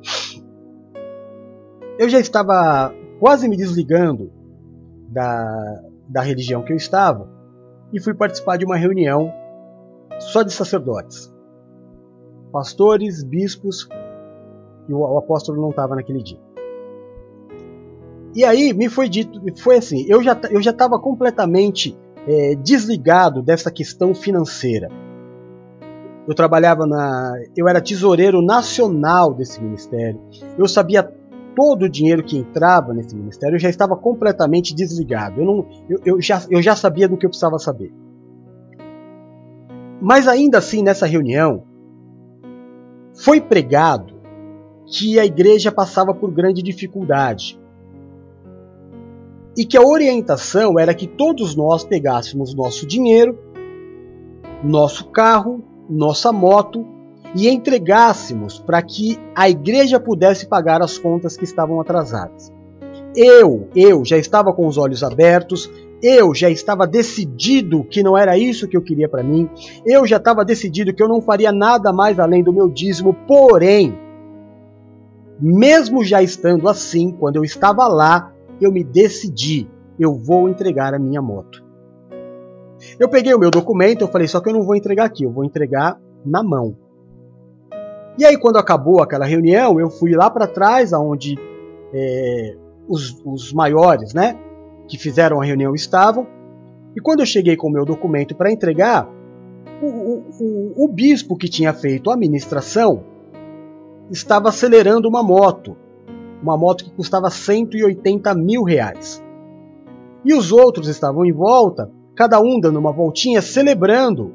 [1.99, 4.31] Eu já estava quase me desligando
[5.09, 7.29] da, da religião que eu estava
[7.91, 9.29] e fui participar de uma reunião
[10.17, 11.29] só de sacerdotes,
[12.53, 13.89] pastores, bispos
[14.87, 16.39] e o, o apóstolo não estava naquele dia.
[18.33, 23.41] E aí me foi dito, foi assim, eu já eu já estava completamente é, desligado
[23.41, 24.87] dessa questão financeira.
[26.25, 30.21] Eu trabalhava na, eu era tesoureiro nacional desse ministério.
[30.57, 31.18] Eu sabia
[31.55, 33.55] todo o dinheiro que entrava nesse ministério.
[33.55, 35.41] Eu já estava completamente desligado.
[35.41, 37.93] Eu não, eu, eu já, eu já sabia do que eu precisava saber.
[40.01, 41.63] Mas ainda assim, nessa reunião,
[43.13, 44.19] foi pregado
[44.85, 47.59] que a igreja passava por grande dificuldade
[49.57, 53.37] e que a orientação era que todos nós pegássemos nosso dinheiro,
[54.63, 56.85] nosso carro, nossa moto
[57.35, 62.51] e entregássemos para que a igreja pudesse pagar as contas que estavam atrasadas.
[63.15, 65.69] Eu, eu já estava com os olhos abertos,
[66.01, 69.49] eu já estava decidido que não era isso que eu queria para mim,
[69.85, 73.97] eu já estava decidido que eu não faria nada mais além do meu dízimo, porém,
[75.39, 79.69] mesmo já estando assim, quando eu estava lá, eu me decidi,
[79.99, 81.63] eu vou entregar a minha moto.
[82.97, 85.31] Eu peguei o meu documento, eu falei, só que eu não vou entregar aqui, eu
[85.31, 86.75] vou entregar na mão.
[88.17, 91.37] E aí, quando acabou aquela reunião, eu fui lá para trás, aonde
[91.93, 92.55] é,
[92.87, 94.37] os, os maiores, né,
[94.87, 96.27] que fizeram a reunião estavam.
[96.95, 99.07] E quando eu cheguei com o meu documento para entregar,
[99.81, 103.03] o, o, o, bispo que tinha feito a administração
[104.11, 105.77] estava acelerando uma moto,
[106.41, 109.23] uma moto que custava 180 mil reais.
[110.25, 114.33] E os outros estavam em volta, cada um dando uma voltinha, celebrando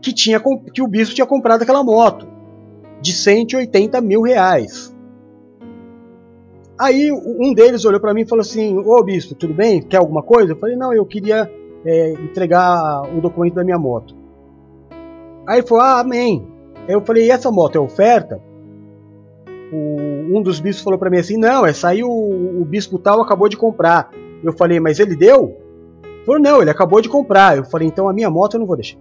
[0.00, 0.40] que, tinha,
[0.72, 2.33] que o bispo tinha comprado aquela moto
[3.04, 4.96] de 180 mil reais.
[6.80, 9.82] Aí um deles olhou para mim e falou assim: Ô bispo, tudo bem?
[9.82, 10.52] Quer alguma coisa?
[10.52, 11.50] Eu falei: Não, eu queria
[11.84, 14.16] é, entregar o documento da minha moto.
[15.46, 16.48] Aí ele falou: Ah, amém.
[16.88, 18.40] Aí eu falei: E essa moto é oferta?
[19.70, 23.20] O, um dos bispos falou para mim assim: Não, essa aí o, o bispo tal
[23.20, 24.10] acabou de comprar.
[24.42, 25.58] Eu falei: Mas ele deu?
[26.02, 27.58] Ele falou: Não, ele acabou de comprar.
[27.58, 28.98] Eu falei: Então a minha moto eu não vou deixar.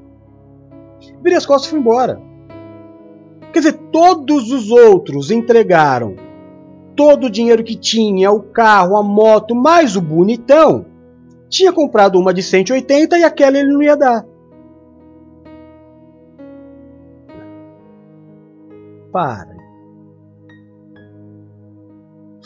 [1.24, 2.33] Virei as costas e fui embora.
[3.54, 6.16] Quer dizer, todos os outros entregaram
[6.96, 10.86] todo o dinheiro que tinha, o carro, a moto, mais o bonitão.
[11.50, 14.26] Tinha comprado uma de 180 e aquela ele não ia dar.
[19.12, 19.54] Para.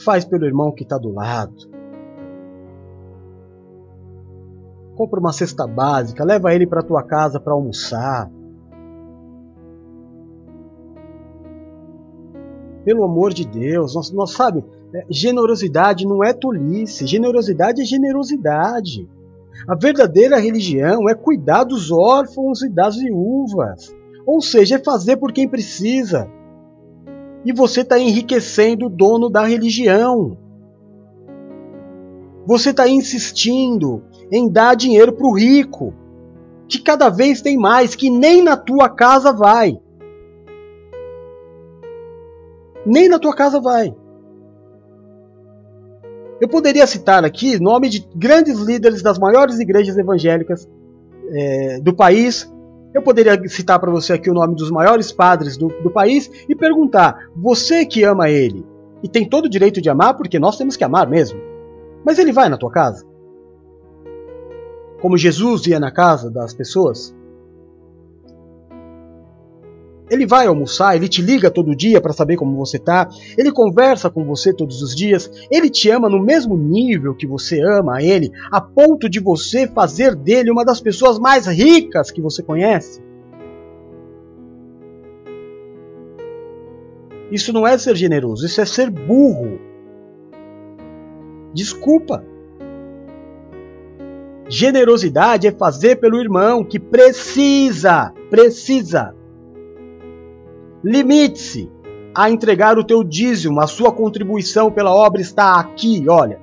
[0.03, 1.55] Faz pelo irmão que está do lado.
[4.95, 8.30] Compra uma cesta básica, leva ele para tua casa para almoçar.
[12.88, 14.64] Pelo amor de Deus, nós, nós sabe,
[14.94, 19.06] é, generosidade não é tolice, generosidade é generosidade.
[19.68, 23.94] A verdadeira religião é cuidar dos órfãos e das viúvas.
[24.26, 26.32] Ou seja, é fazer por quem precisa.
[27.44, 30.38] E você está enriquecendo o dono da religião.
[32.46, 35.94] Você está insistindo em dar dinheiro para o rico,
[36.70, 39.78] que cada vez tem mais, que nem na tua casa vai.
[42.88, 43.94] Nem na tua casa vai.
[46.40, 50.68] Eu poderia citar aqui nome de grandes líderes das maiores igrejas evangélicas
[51.32, 52.52] é, do país.
[52.94, 56.56] Eu poderia citar para você aqui o nome dos maiores padres do, do país e
[56.56, 58.66] perguntar: você que ama ele
[59.04, 61.40] e tem todo o direito de amar, porque nós temos que amar mesmo,
[62.06, 63.06] mas ele vai na tua casa?
[65.02, 67.16] Como Jesus ia na casa das pessoas?
[70.10, 74.10] Ele vai almoçar, ele te liga todo dia para saber como você tá, ele conversa
[74.10, 78.03] com você todos os dias, ele te ama no mesmo nível que você ama a
[78.03, 83.01] ele, a ponto de você fazer dele uma das pessoas mais ricas que você conhece.
[87.30, 89.60] Isso não é ser generoso, isso é ser burro.
[91.53, 92.24] Desculpa.
[94.47, 99.16] Generosidade é fazer pelo irmão que precisa, precisa
[100.84, 101.70] Limite-se
[102.14, 106.40] a entregar o teu dízimo, a sua contribuição pela obra está aqui, olha.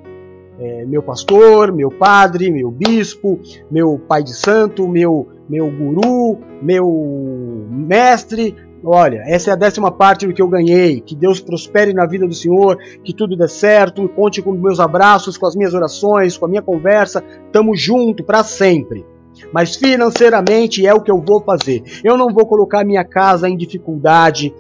[0.57, 7.66] É, meu pastor, meu padre, meu bispo, meu pai de santo, meu, meu guru, meu
[7.68, 8.55] mestre.
[8.85, 11.01] Olha, essa é a décima parte do que eu ganhei.
[11.01, 14.09] Que Deus prospere na vida do Senhor, que tudo dê certo.
[14.11, 17.24] Conte com meus abraços, com as minhas orações, com a minha conversa.
[17.51, 19.05] Tamo junto para sempre.
[19.53, 21.82] Mas financeiramente é o que eu vou fazer.
[22.03, 24.55] Eu não vou colocar minha casa em dificuldade,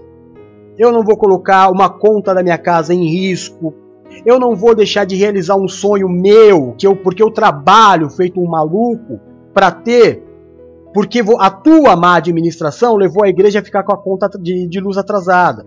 [0.78, 3.74] eu não vou colocar uma conta da minha casa em risco,
[4.24, 8.40] eu não vou deixar de realizar um sonho meu, que eu, porque eu trabalho feito
[8.40, 9.20] um maluco
[9.52, 10.22] para ter,
[10.92, 14.80] porque a tua má administração levou a igreja a ficar com a conta de, de
[14.80, 15.66] luz atrasada.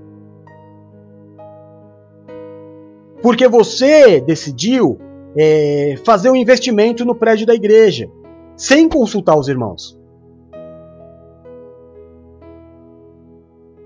[3.21, 4.99] Porque você decidiu
[5.35, 8.09] é, fazer um investimento no prédio da igreja,
[8.57, 9.97] sem consultar os irmãos.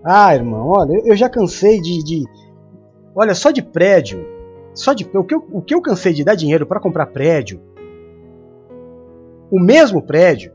[0.03, 2.23] Ah, irmão, olha, eu já cansei de, de
[3.13, 4.25] olha, só de prédio,
[4.73, 7.61] só de o que eu, o que eu cansei de dar dinheiro para comprar prédio,
[9.51, 10.53] o mesmo prédio,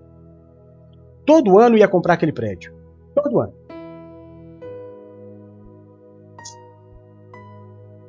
[1.25, 2.75] todo ano ia comprar aquele prédio,
[3.14, 3.53] todo ano.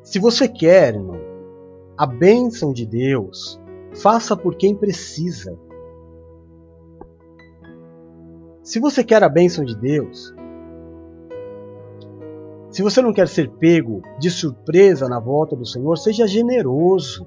[0.02, 1.20] Se você quer, irmão,
[1.98, 3.60] a bênção de Deus,
[3.94, 5.67] faça por quem precisa.
[8.68, 10.36] Se você quer a bênção de Deus,
[12.70, 17.26] se você não quer ser pego de surpresa na volta do Senhor, seja generoso.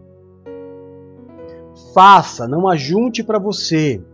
[1.94, 4.04] Faça, não ajunte para você.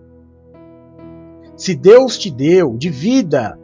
[1.56, 3.58] Se Deus te deu, divida.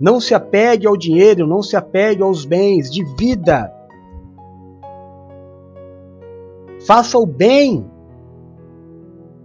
[0.00, 3.70] Não se apegue ao dinheiro, não se apegue aos bens, divida.
[6.86, 7.84] Faça o bem.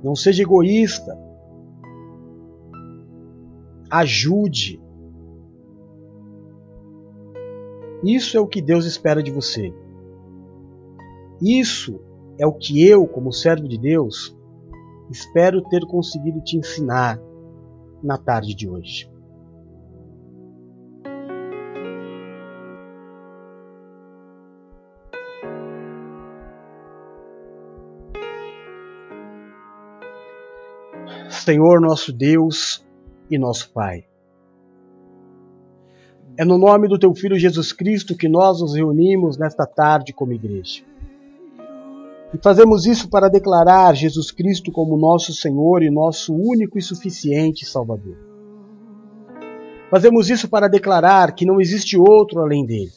[0.02, 1.25] Não seja egoísta.
[3.90, 4.82] Ajude.
[8.04, 9.74] Isso é o que Deus espera de você.
[11.42, 12.00] Isso
[12.38, 14.38] é o que eu, como servo de Deus,
[15.10, 17.20] espero ter conseguido te ensinar
[18.04, 19.10] na tarde de hoje.
[31.30, 32.85] Senhor nosso Deus
[33.30, 34.06] e nosso Pai.
[36.38, 40.34] É no nome do Teu Filho Jesus Cristo que nós nos reunimos nesta tarde como
[40.34, 40.84] igreja.
[42.34, 47.66] E fazemos isso para declarar Jesus Cristo como nosso Senhor e nosso único e suficiente
[47.66, 48.18] Salvador.
[49.90, 52.92] Fazemos isso para declarar que não existe outro além dele.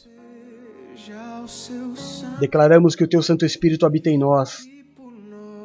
[2.41, 4.67] Declaramos que o Teu Santo Espírito habita em nós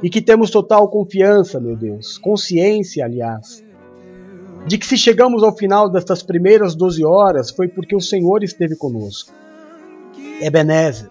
[0.01, 3.64] e que temos total confiança, meu Deus, consciência, aliás,
[4.67, 8.77] de que se chegamos ao final destas primeiras 12 horas foi porque o Senhor esteve
[8.77, 9.33] conosco.
[10.41, 11.11] Ebenezer,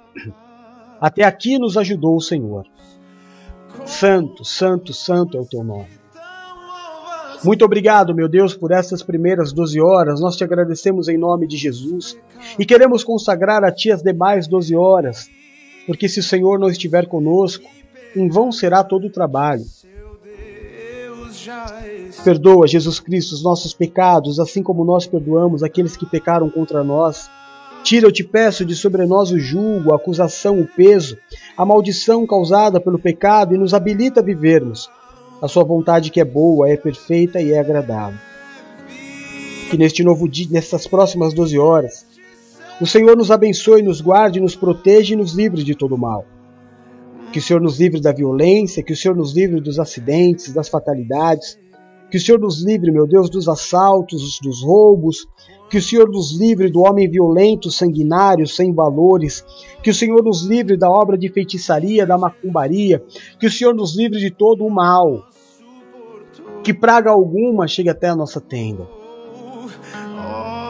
[0.99, 2.65] até aqui nos ajudou o Senhor.
[3.85, 6.03] Santo, santo, santo é o teu nome.
[7.43, 10.21] Muito obrigado, meu Deus, por essas primeiras 12 horas.
[10.21, 12.17] Nós te agradecemos em nome de Jesus
[12.57, 15.29] e queremos consagrar a Ti as demais 12 horas,
[15.85, 17.69] porque se o Senhor não estiver conosco,
[18.15, 19.65] em vão será todo o trabalho.
[22.23, 27.29] Perdoa, Jesus Cristo, os nossos pecados, assim como nós perdoamos aqueles que pecaram contra nós.
[27.83, 31.17] Tira, eu te peço, de sobre nós o julgo, a acusação, o peso,
[31.57, 34.89] a maldição causada pelo pecado e nos habilita a vivermos
[35.41, 38.17] a sua vontade que é boa, é perfeita e é agradável.
[39.69, 42.05] Que neste novo dia, nessas próximas 12 horas,
[42.79, 46.25] o Senhor nos abençoe, nos guarde, nos proteja e nos livre de todo mal.
[47.33, 50.69] Que o Senhor nos livre da violência, que o Senhor nos livre dos acidentes, das
[50.69, 51.57] fatalidades.
[52.11, 55.27] Que o Senhor nos livre, meu Deus, dos assaltos, dos roubos.
[55.67, 59.43] Que o Senhor nos livre do homem violento, sanguinário, sem valores.
[59.81, 63.03] Que o Senhor nos livre da obra de feitiçaria, da macumbaria.
[63.39, 65.27] Que o Senhor nos livre de todo o mal.
[66.63, 68.87] Que praga alguma chegue até a nossa tenda.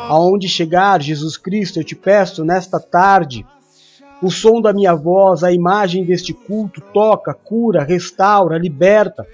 [0.07, 3.45] Aonde chegar, Jesus Cristo, eu te peço nesta tarde
[4.23, 9.27] o som da minha voz, a imagem deste culto toca, cura, restaura, liberta.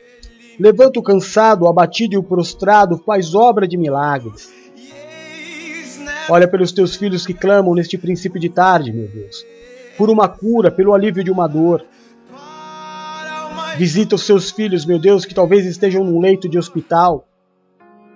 [0.60, 4.52] Levanta o cansado, o abatido e o prostrado, faz obra de milagres.
[6.28, 9.46] Olha pelos teus filhos que clamam neste princípio de tarde, meu Deus,
[9.96, 11.86] por uma cura, pelo alívio de uma dor.
[13.78, 17.28] Visita os seus filhos, meu Deus, que talvez estejam num leito de hospital.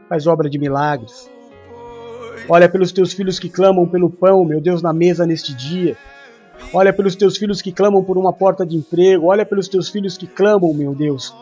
[0.10, 1.30] Faz obra de milagres.
[2.50, 5.96] Olha pelos teus filhos que clamam pelo pão, meu Deus, na mesa neste dia.
[6.72, 9.28] Olha pelos teus filhos que clamam por uma porta de emprego.
[9.28, 11.34] Olha pelos teus filhos que clamam, meu Deus,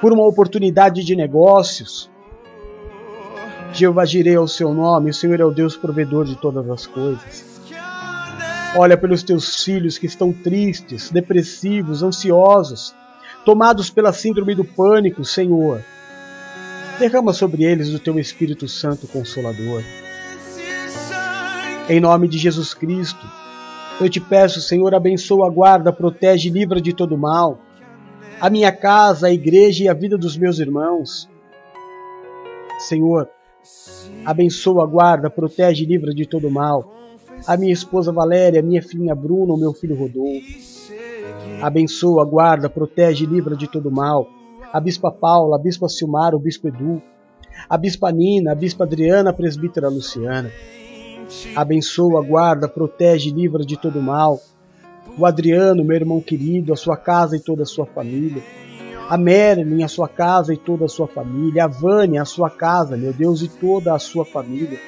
[0.00, 2.10] por uma oportunidade de negócios.
[3.72, 7.44] Jeová girei ao seu nome, o Senhor é o Deus provedor de todas as coisas.
[8.74, 12.94] Olha pelos teus filhos que estão tristes, depressivos, ansiosos,
[13.44, 15.82] tomados pela síndrome do pânico, Senhor.
[16.98, 19.82] Derrama sobre eles o teu Espírito Santo Consolador.
[21.88, 23.26] Em nome de Jesus Cristo,
[24.00, 27.58] eu te peço, Senhor, abençoa, guarda, protege, livra de todo mal.
[28.38, 31.28] a minha casa, a igreja e a vida dos meus irmãos.
[32.78, 33.28] Senhor,
[34.24, 36.92] abençoa, guarda, protege e livra de todo mal.
[37.46, 40.46] A minha esposa Valéria, minha filha Bruna, o meu filho Rodolfo.
[41.62, 44.28] Abençoa, guarda, protege e livra de todo mal.
[44.72, 47.00] A bispa Paula, a bispa Silmar, o bispo Edu.
[47.68, 50.50] A bispa Nina, a bispa Adriana, a presbítera Luciana.
[51.54, 54.40] Abençoa, guarda, protege e livra de todo mal.
[55.18, 58.42] O Adriano, meu irmão querido, a sua casa e toda a sua família
[59.08, 62.96] a Marilyn, a sua casa e toda a sua família, a Vânia, a sua casa,
[62.96, 64.78] meu Deus, e toda a sua família.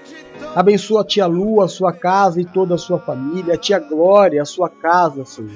[0.54, 4.42] Abençoa a tia Lu, a sua casa e toda a sua família, a tia Glória,
[4.42, 5.50] a sua casa, Senhor.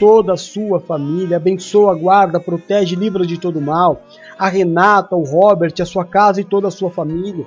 [0.00, 4.02] Toda a sua família, abençoa, guarda, protege, livra de todo mal.
[4.36, 7.46] A Renata, o Robert, a sua casa e toda a sua família.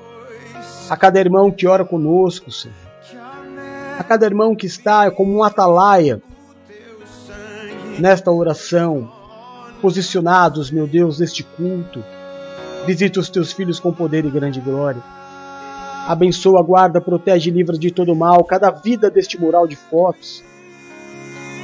[0.90, 2.76] A cada irmão que ora conosco, Senhor.
[3.98, 6.22] A cada irmão que está como um atalaia
[7.98, 9.12] nesta oração,
[9.82, 12.04] posicionados, meu Deus, neste culto.
[12.86, 15.02] Visita os teus filhos com poder e grande glória.
[16.08, 20.44] Abençoa, guarda, protege e livra de todo mal cada vida deste mural de fotos.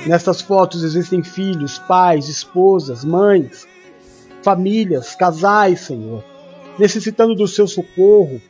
[0.07, 3.67] Nestas fotos existem filhos, pais, esposas, mães,
[4.41, 6.23] famílias, casais, Senhor,
[6.79, 8.41] necessitando do seu socorro.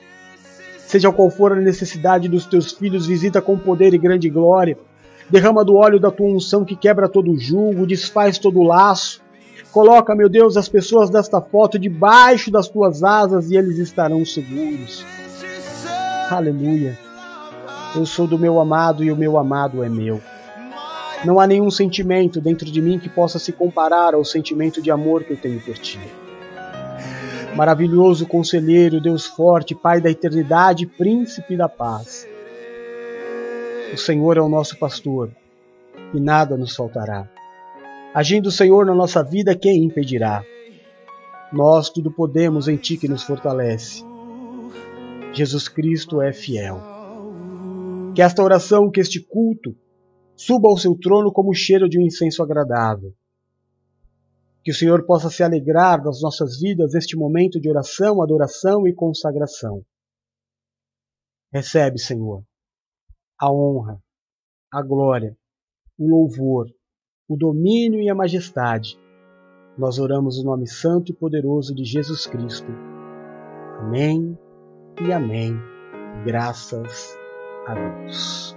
[0.91, 4.77] Seja qual for a necessidade dos teus filhos, visita com poder e grande glória.
[5.29, 9.21] Derrama do óleo da tua unção que quebra todo jugo, desfaz todo laço.
[9.71, 15.05] Coloca, meu Deus, as pessoas desta foto debaixo das tuas asas e eles estarão seguros.
[16.29, 16.99] Aleluia.
[17.95, 20.19] Eu sou do meu amado e o meu amado é meu.
[21.23, 25.23] Não há nenhum sentimento dentro de mim que possa se comparar ao sentimento de amor
[25.23, 26.01] que eu tenho por ti.
[27.55, 32.27] Maravilhoso conselheiro, Deus forte, Pai da eternidade, príncipe da paz.
[33.93, 35.29] O Senhor é o nosso pastor
[36.13, 37.29] e nada nos faltará.
[38.13, 40.43] Agindo o Senhor na nossa vida, quem impedirá?
[41.51, 44.03] Nós tudo podemos em Ti que nos fortalece.
[45.33, 46.81] Jesus Cristo é fiel.
[48.15, 49.75] Que esta oração, que este culto,
[50.35, 53.13] suba ao seu trono como o cheiro de um incenso agradável.
[54.63, 58.93] Que o Senhor possa se alegrar das nossas vidas este momento de oração, adoração e
[58.93, 59.83] consagração.
[61.51, 62.43] Recebe, Senhor,
[63.39, 64.01] a honra,
[64.71, 65.35] a glória,
[65.97, 66.67] o louvor,
[67.27, 68.97] o domínio e a majestade.
[69.77, 72.71] Nós oramos o nome santo e poderoso de Jesus Cristo.
[73.79, 74.37] Amém
[75.05, 75.53] e amém.
[76.25, 77.17] Graças
[77.67, 78.55] a Deus.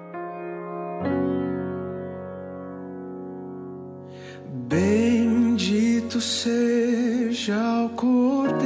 [6.14, 8.62] Bendito seja o Cordeiro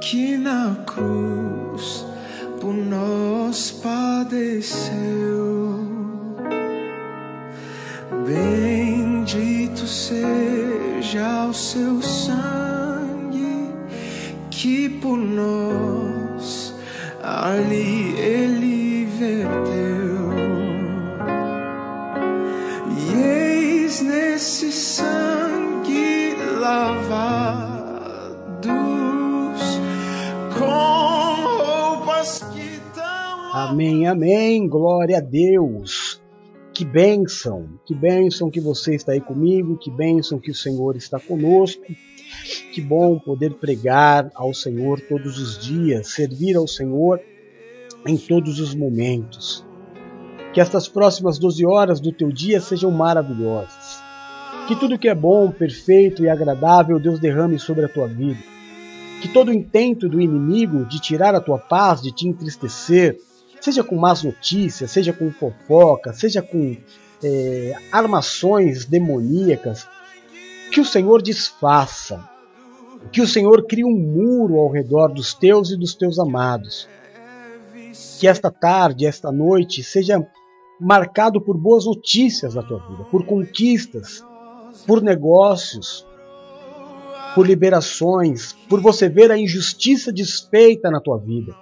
[0.00, 2.04] que na cruz
[2.60, 4.98] por nós padeceu.
[8.26, 13.72] Bendito seja o seu sangue
[14.50, 16.74] que por nós
[17.22, 18.67] ali ele
[33.68, 34.66] Amém, amém.
[34.66, 36.22] Glória a Deus.
[36.72, 41.20] Que bênção, que bênção que você está aí comigo, que bênção que o Senhor está
[41.20, 41.84] conosco.
[42.72, 47.20] Que bom poder pregar ao Senhor todos os dias, servir ao Senhor
[48.06, 49.66] em todos os momentos.
[50.54, 54.02] Que estas próximas 12 horas do teu dia sejam maravilhosas.
[54.66, 58.40] Que tudo que é bom, perfeito e agradável Deus derrame sobre a tua vida.
[59.20, 63.18] Que todo intento do inimigo de tirar a tua paz, de te entristecer,
[63.60, 66.76] seja com más notícias, seja com fofoca, seja com
[67.22, 69.86] é, armações demoníacas,
[70.72, 72.28] que o Senhor desfaça,
[73.12, 76.88] que o Senhor crie um muro ao redor dos teus e dos teus amados.
[78.20, 80.24] Que esta tarde, esta noite, seja
[80.80, 84.24] marcado por boas notícias na tua vida, por conquistas,
[84.86, 86.06] por negócios,
[87.34, 91.54] por liberações, por você ver a injustiça desfeita na tua vida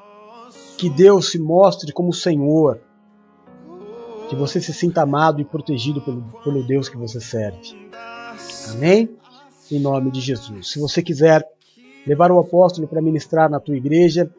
[0.77, 2.81] que Deus se mostre como Senhor,
[4.29, 7.77] que você se sinta amado e protegido pelo, pelo Deus que você serve.
[8.71, 9.09] Amém?
[9.71, 10.73] Em nome de Jesus.
[10.73, 11.47] Se você quiser
[12.07, 14.31] levar o apóstolo para ministrar na tua igreja,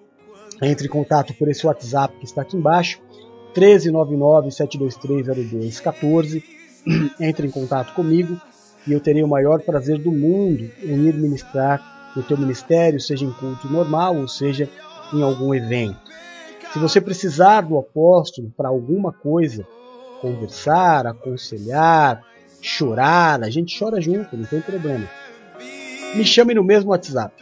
[0.62, 3.00] entre em contato por esse WhatsApp que está aqui embaixo,
[3.56, 6.44] 1399-723-0214.
[7.20, 8.40] Entre em contato comigo
[8.88, 13.26] e eu terei o maior prazer do mundo em ir ministrar no teu ministério, seja
[13.26, 14.70] em culto normal ou seja
[15.14, 16.00] em algum evento.
[16.78, 19.66] Se você precisar do apóstolo para alguma coisa,
[20.22, 22.22] conversar, aconselhar,
[22.62, 25.08] chorar, a gente chora junto, não tem problema.
[26.14, 27.34] Me chame no mesmo WhatsApp.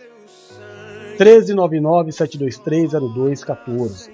[1.20, 4.10] 1399-723-0214.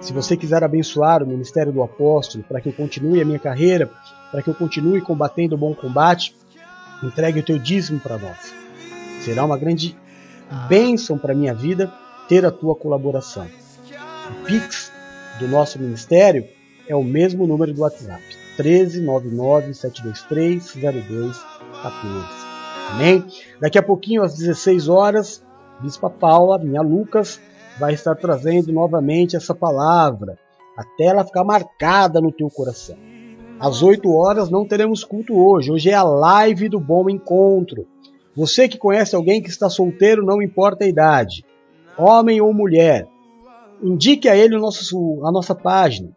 [0.00, 3.90] Se você quiser abençoar o Ministério do Apóstolo para que eu continue a minha carreira,
[4.30, 6.34] para que eu continue combatendo o bom combate,
[7.02, 8.54] entregue o teu dízimo para nós.
[9.20, 9.94] Será uma grande
[10.70, 11.92] bênção para a minha vida
[12.30, 13.46] ter a tua colaboração.
[14.46, 14.92] Pix
[15.38, 16.46] do nosso ministério
[16.88, 18.22] é o mesmo número do WhatsApp:
[18.58, 21.34] 13997230214.
[22.92, 23.24] Amém?
[23.60, 25.44] Daqui a pouquinho, às 16 horas,
[25.80, 27.40] Bispa Paula, minha Lucas,
[27.78, 30.38] vai estar trazendo novamente essa palavra,
[30.76, 32.96] até ela ficar marcada no teu coração.
[33.58, 37.86] Às 8 horas não teremos culto hoje, hoje é a live do Bom Encontro.
[38.36, 41.44] Você que conhece alguém que está solteiro, não importa a idade,
[41.96, 43.06] homem ou mulher,
[43.84, 46.08] indique a ele nosso, a nossa página.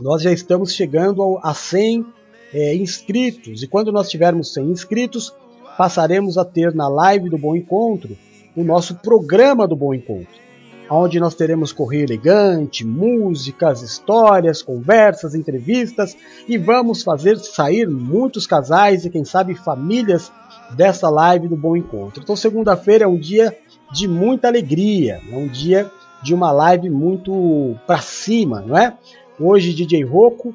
[0.00, 2.06] Nós já estamos chegando a 100
[2.52, 5.34] é, inscritos, e quando nós tivermos 100 inscritos,
[5.76, 8.16] passaremos a ter na live do Bom Encontro
[8.54, 10.42] o nosso programa do Bom Encontro,
[10.90, 16.14] onde nós teremos correio elegante, músicas, histórias, conversas, entrevistas
[16.46, 20.30] e vamos fazer sair muitos casais e quem sabe famílias
[20.76, 22.22] dessa live do Bom Encontro.
[22.22, 23.56] Então segunda-feira é um dia
[23.90, 25.90] de muita alegria, é um dia
[26.22, 28.96] de uma live muito para cima, não é?
[29.38, 30.54] Hoje DJ Rocco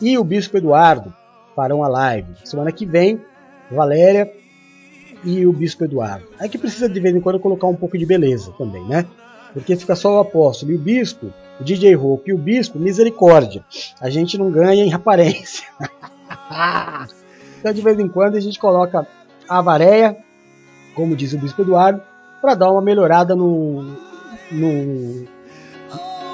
[0.00, 1.12] e o Bispo Eduardo
[1.54, 2.32] farão a live.
[2.44, 3.20] Semana que vem,
[3.70, 4.32] Valéria
[5.24, 6.26] e o Bispo Eduardo.
[6.38, 9.04] É que precisa de vez em quando colocar um pouco de beleza também, né?
[9.52, 13.64] Porque fica só o apóstolo e o bispo, o DJ Hulk e o bispo, misericórdia.
[14.00, 15.66] A gente não ganha em aparência.
[17.58, 19.06] então de vez em quando a gente coloca
[19.48, 20.16] a vareia,
[20.94, 22.00] como diz o bispo Eduardo,
[22.40, 23.82] para dar uma melhorada no,
[24.50, 25.26] no,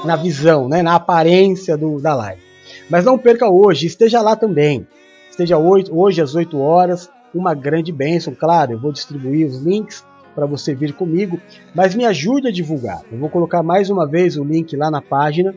[0.04, 0.82] na visão, né?
[0.82, 2.42] na aparência do, da live.
[2.88, 4.86] Mas não perca hoje, esteja lá também.
[5.30, 8.34] Esteja hoje, hoje às 8 horas, uma grande bênção.
[8.34, 10.04] Claro, eu vou distribuir os links
[10.34, 11.40] para você vir comigo,
[11.74, 13.02] mas me ajude a divulgar.
[13.10, 15.54] Eu vou colocar mais uma vez o link lá na página,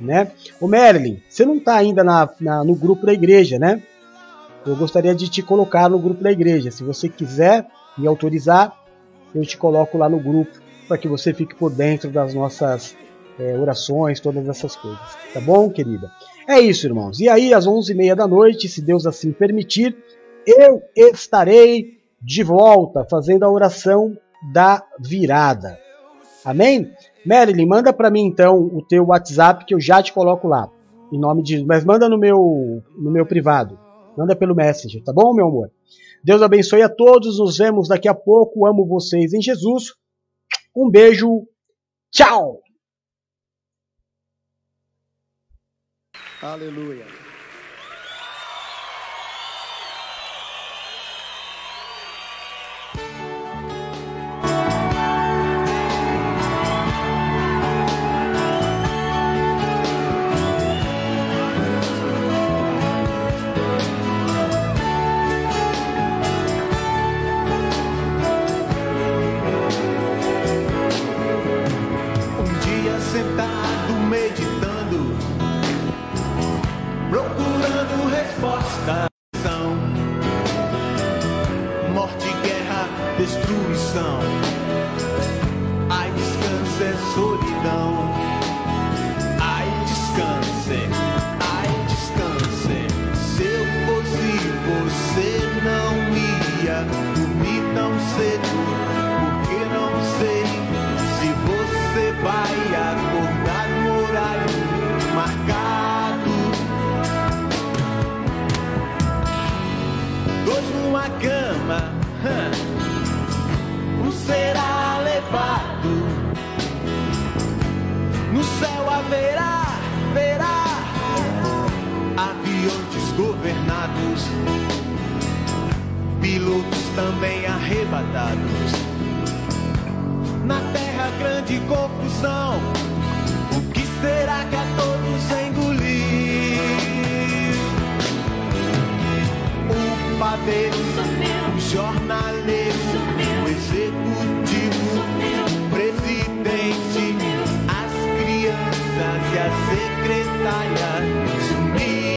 [0.00, 0.30] né?
[0.60, 3.82] O Merlin, você não está ainda na, na, no grupo da igreja, né?
[4.64, 6.70] Eu gostaria de te colocar no grupo da igreja.
[6.70, 7.66] Se você quiser
[7.98, 8.72] me autorizar,
[9.34, 12.96] eu te coloco lá no grupo para que você fique por dentro das nossas
[13.38, 15.00] é, orações, todas essas coisas.
[15.32, 16.10] Tá bom, querida?
[16.48, 17.20] É isso, irmãos.
[17.20, 19.96] E aí, às 11h30 da noite, se Deus assim permitir,
[20.46, 24.16] eu estarei de volta fazendo a oração
[24.52, 25.78] da virada.
[26.44, 26.90] Amém?
[27.24, 30.68] Marilyn, manda para mim então o teu WhatsApp que eu já te coloco lá.
[31.12, 33.78] Em nome de mas manda no meu no meu privado.
[34.16, 35.70] Manda pelo Messenger, tá bom, meu amor?
[36.22, 37.38] Deus abençoe a todos.
[37.38, 38.66] Nos vemos daqui a pouco.
[38.66, 39.94] Amo vocês em Jesus.
[40.74, 41.46] Um beijo.
[42.10, 42.62] Tchau.
[46.42, 47.21] Aleluia.